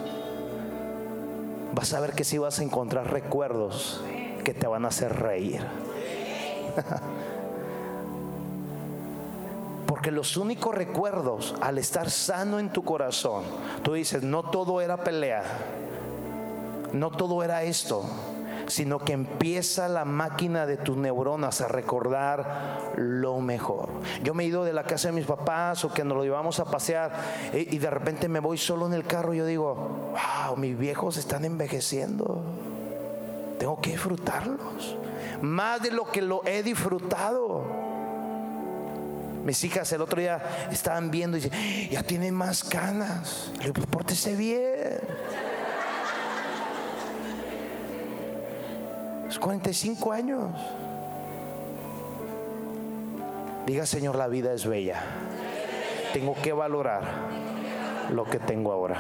[1.75, 4.01] vas a ver que si vas a encontrar recuerdos
[4.43, 5.61] que te van a hacer reír.
[9.87, 13.43] Porque los únicos recuerdos al estar sano en tu corazón,
[13.83, 15.43] tú dices, no todo era pelea,
[16.93, 18.05] no todo era esto,
[18.69, 23.89] sino que empieza la máquina de tus neuronas a recordar lo mejor.
[24.23, 26.61] Yo me he ido de la casa de mis papás o que nos lo llevamos
[26.61, 27.13] a pasear
[27.53, 30.13] y de repente me voy solo en el carro y yo digo,
[30.45, 32.43] wow, mis viejos están envejeciendo.
[33.61, 34.97] Tengo que disfrutarlos.
[35.43, 37.63] Más de lo que lo he disfrutado.
[39.45, 43.53] Mis hijas el otro día estaban viendo y dicen, ya tienen más canas.
[43.59, 45.01] Le digo, pues pórtese bien.
[49.39, 50.51] 45 años.
[53.67, 55.03] Diga, Señor, la vida es bella.
[56.15, 57.03] Tengo que valorar
[58.11, 58.97] lo que tengo ahora.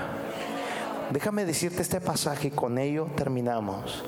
[1.12, 4.04] Déjame decirte este pasaje y con ello terminamos.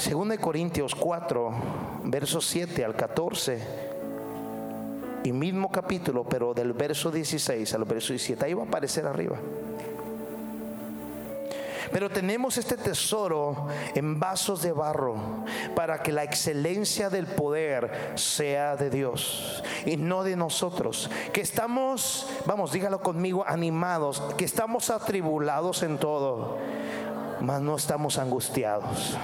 [0.00, 1.52] Según de Corintios 4,
[2.04, 3.60] versos 7 al 14
[5.24, 9.36] y mismo capítulo, pero del verso 16 al verso 17, ahí va a aparecer arriba.
[11.92, 15.44] Pero tenemos este tesoro en vasos de barro
[15.76, 21.10] para que la excelencia del poder sea de Dios y no de nosotros.
[21.34, 26.56] Que estamos, vamos, dígalo conmigo, animados, que estamos atribulados en todo,
[27.42, 29.14] mas no estamos angustiados.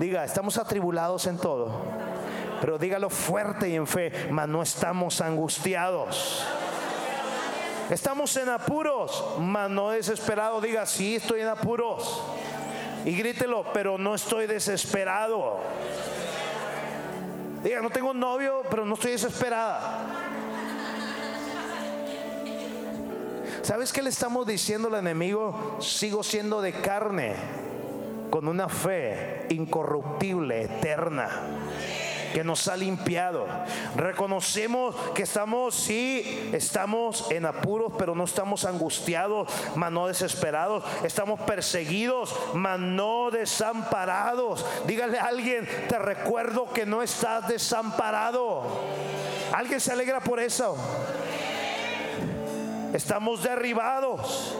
[0.00, 1.70] Diga, estamos atribulados en todo
[2.60, 6.44] pero dígalo fuerte y en fe, mas no estamos angustiados.
[7.88, 10.62] Estamos en apuros, mas no desesperados.
[10.62, 12.22] Diga, sí, estoy en apuros.
[13.04, 15.58] Y grítelo, pero no estoy desesperado.
[17.64, 20.06] Diga, no tengo novio, pero no estoy desesperada.
[23.62, 25.78] ¿Sabes qué le estamos diciendo al enemigo?
[25.80, 27.36] Sigo siendo de carne,
[28.30, 31.28] con una fe incorruptible, eterna
[32.32, 33.46] que nos ha limpiado.
[33.96, 40.84] Reconocemos que estamos, sí, estamos en apuros, pero no estamos angustiados, mas no desesperados.
[41.04, 44.64] Estamos perseguidos, mas no desamparados.
[44.86, 48.62] Dígale a alguien, te recuerdo que no estás desamparado.
[49.52, 50.76] ¿Alguien se alegra por eso?
[52.92, 54.56] Estamos derribados.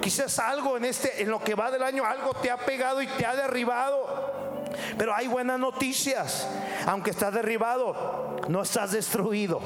[0.00, 3.06] Quizás algo en este en lo que va del año algo te ha pegado y
[3.06, 4.66] te ha derribado.
[4.98, 6.46] Pero hay buenas noticias.
[6.86, 9.60] Aunque estás derribado, no estás destruido.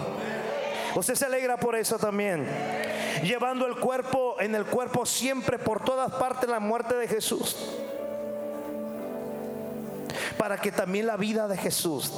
[0.94, 2.46] Usted se alegra por eso también.
[3.22, 7.56] Llevando el cuerpo en el cuerpo siempre por todas partes la muerte de Jesús.
[10.38, 12.12] Para que también la vida de Jesús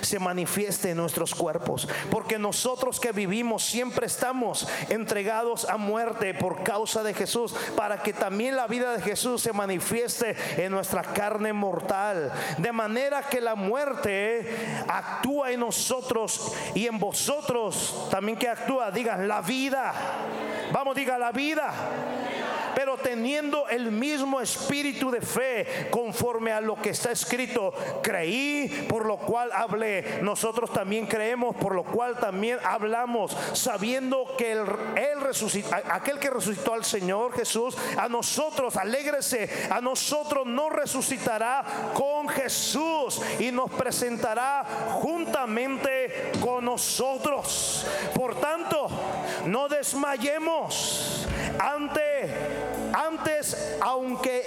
[0.00, 1.88] se manifieste en nuestros cuerpos.
[2.10, 8.12] Porque nosotros que vivimos siempre estamos entregados a muerte por causa de Jesús, para que
[8.12, 12.32] también la vida de Jesús se manifieste en nuestra carne mortal.
[12.58, 19.28] De manera que la muerte actúa en nosotros y en vosotros también que actúa, digan
[19.28, 19.92] la vida.
[20.72, 21.72] Vamos, diga la vida
[22.76, 27.72] pero teniendo el mismo espíritu de fe conforme a lo que está escrito,
[28.02, 30.20] creí, por lo cual hablé.
[30.20, 34.66] Nosotros también creemos, por lo cual también hablamos, sabiendo que el,
[34.96, 35.16] él
[35.90, 41.64] aquel que resucitó al Señor Jesús, a nosotros, alégrese, a nosotros nos resucitará
[41.94, 44.66] con Jesús y nos presentará
[45.00, 47.86] juntamente con nosotros.
[48.14, 48.88] Por tanto,
[49.46, 51.26] no desmayemos.
[51.58, 52.65] Ante,
[52.96, 54.44] antes, aunque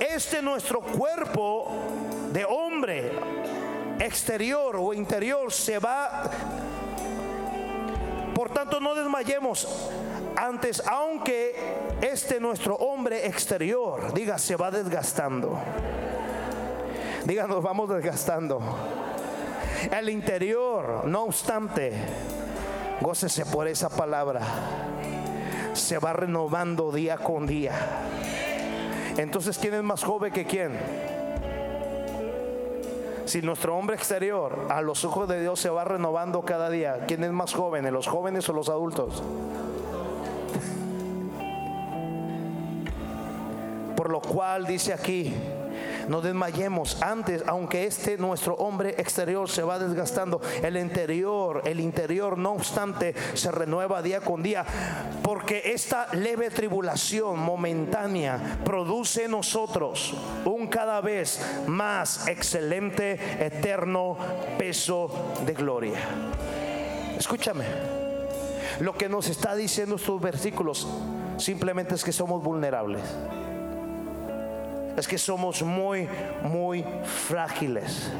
[0.00, 1.70] este nuestro cuerpo
[2.32, 3.12] de hombre
[3.98, 6.30] exterior o interior se va
[8.40, 9.68] por tanto, no desmayemos.
[10.34, 11.54] Antes, aunque
[12.00, 15.60] este nuestro hombre exterior, diga, se va desgastando.
[17.26, 18.60] Diga, nos vamos desgastando.
[19.92, 21.92] El interior, no obstante,
[23.02, 24.40] gócese por esa palabra,
[25.74, 27.72] se va renovando día con día.
[29.16, 30.72] Entonces, ¿quién es más joven que quién?
[33.26, 37.22] Si nuestro hombre exterior a los ojos de Dios se va renovando cada día, ¿quién
[37.22, 39.22] es más joven, los jóvenes o los adultos?
[43.96, 45.34] Por lo cual dice aquí,
[46.10, 47.00] no desmayemos.
[47.02, 53.14] Antes, aunque este nuestro hombre exterior se va desgastando, el interior, el interior no obstante
[53.34, 54.66] se renueva día con día,
[55.22, 60.12] porque esta leve tribulación momentánea produce en nosotros
[60.44, 64.16] un cada vez más excelente, eterno
[64.58, 66.00] peso de gloria.
[67.16, 67.64] Escúchame,
[68.80, 70.88] lo que nos está diciendo estos versículos
[71.36, 73.02] simplemente es que somos vulnerables
[75.00, 76.08] es que somos muy,
[76.42, 76.84] muy
[77.26, 78.12] frágiles.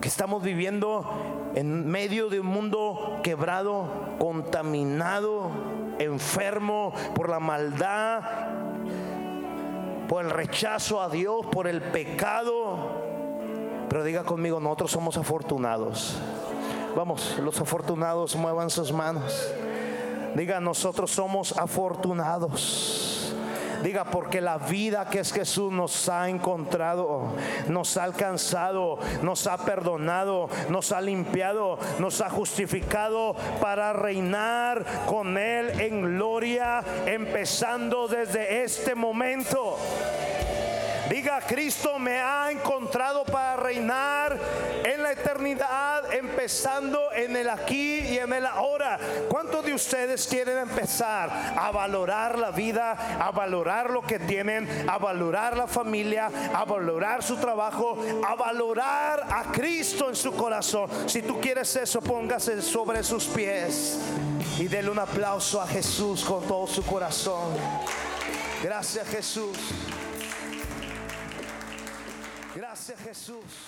[0.00, 3.88] Que estamos viviendo en medio de un mundo quebrado,
[4.18, 5.50] contaminado,
[6.00, 8.22] enfermo por la maldad,
[10.08, 13.06] por el rechazo a Dios, por el pecado.
[13.88, 16.18] Pero diga conmigo, nosotros somos afortunados.
[16.96, 19.52] Vamos, los afortunados muevan sus manos.
[20.34, 23.17] Diga, nosotros somos afortunados.
[23.82, 27.32] Diga, porque la vida que es Jesús nos ha encontrado,
[27.68, 35.38] nos ha alcanzado, nos ha perdonado, nos ha limpiado, nos ha justificado para reinar con
[35.38, 39.76] Él en gloria, empezando desde este momento.
[41.08, 44.38] Diga, Cristo me ha encontrado para reinar
[45.12, 48.98] eternidad, empezando en el aquí y en el ahora.
[49.28, 54.98] ¿Cuántos de ustedes quieren empezar a valorar la vida, a valorar lo que tienen, a
[54.98, 60.90] valorar la familia, a valorar su trabajo, a valorar a Cristo en su corazón?
[61.06, 63.98] Si tú quieres eso, póngase sobre sus pies
[64.58, 67.54] y denle un aplauso a Jesús con todo su corazón.
[68.62, 69.56] Gracias Jesús.
[72.54, 73.67] Gracias Jesús.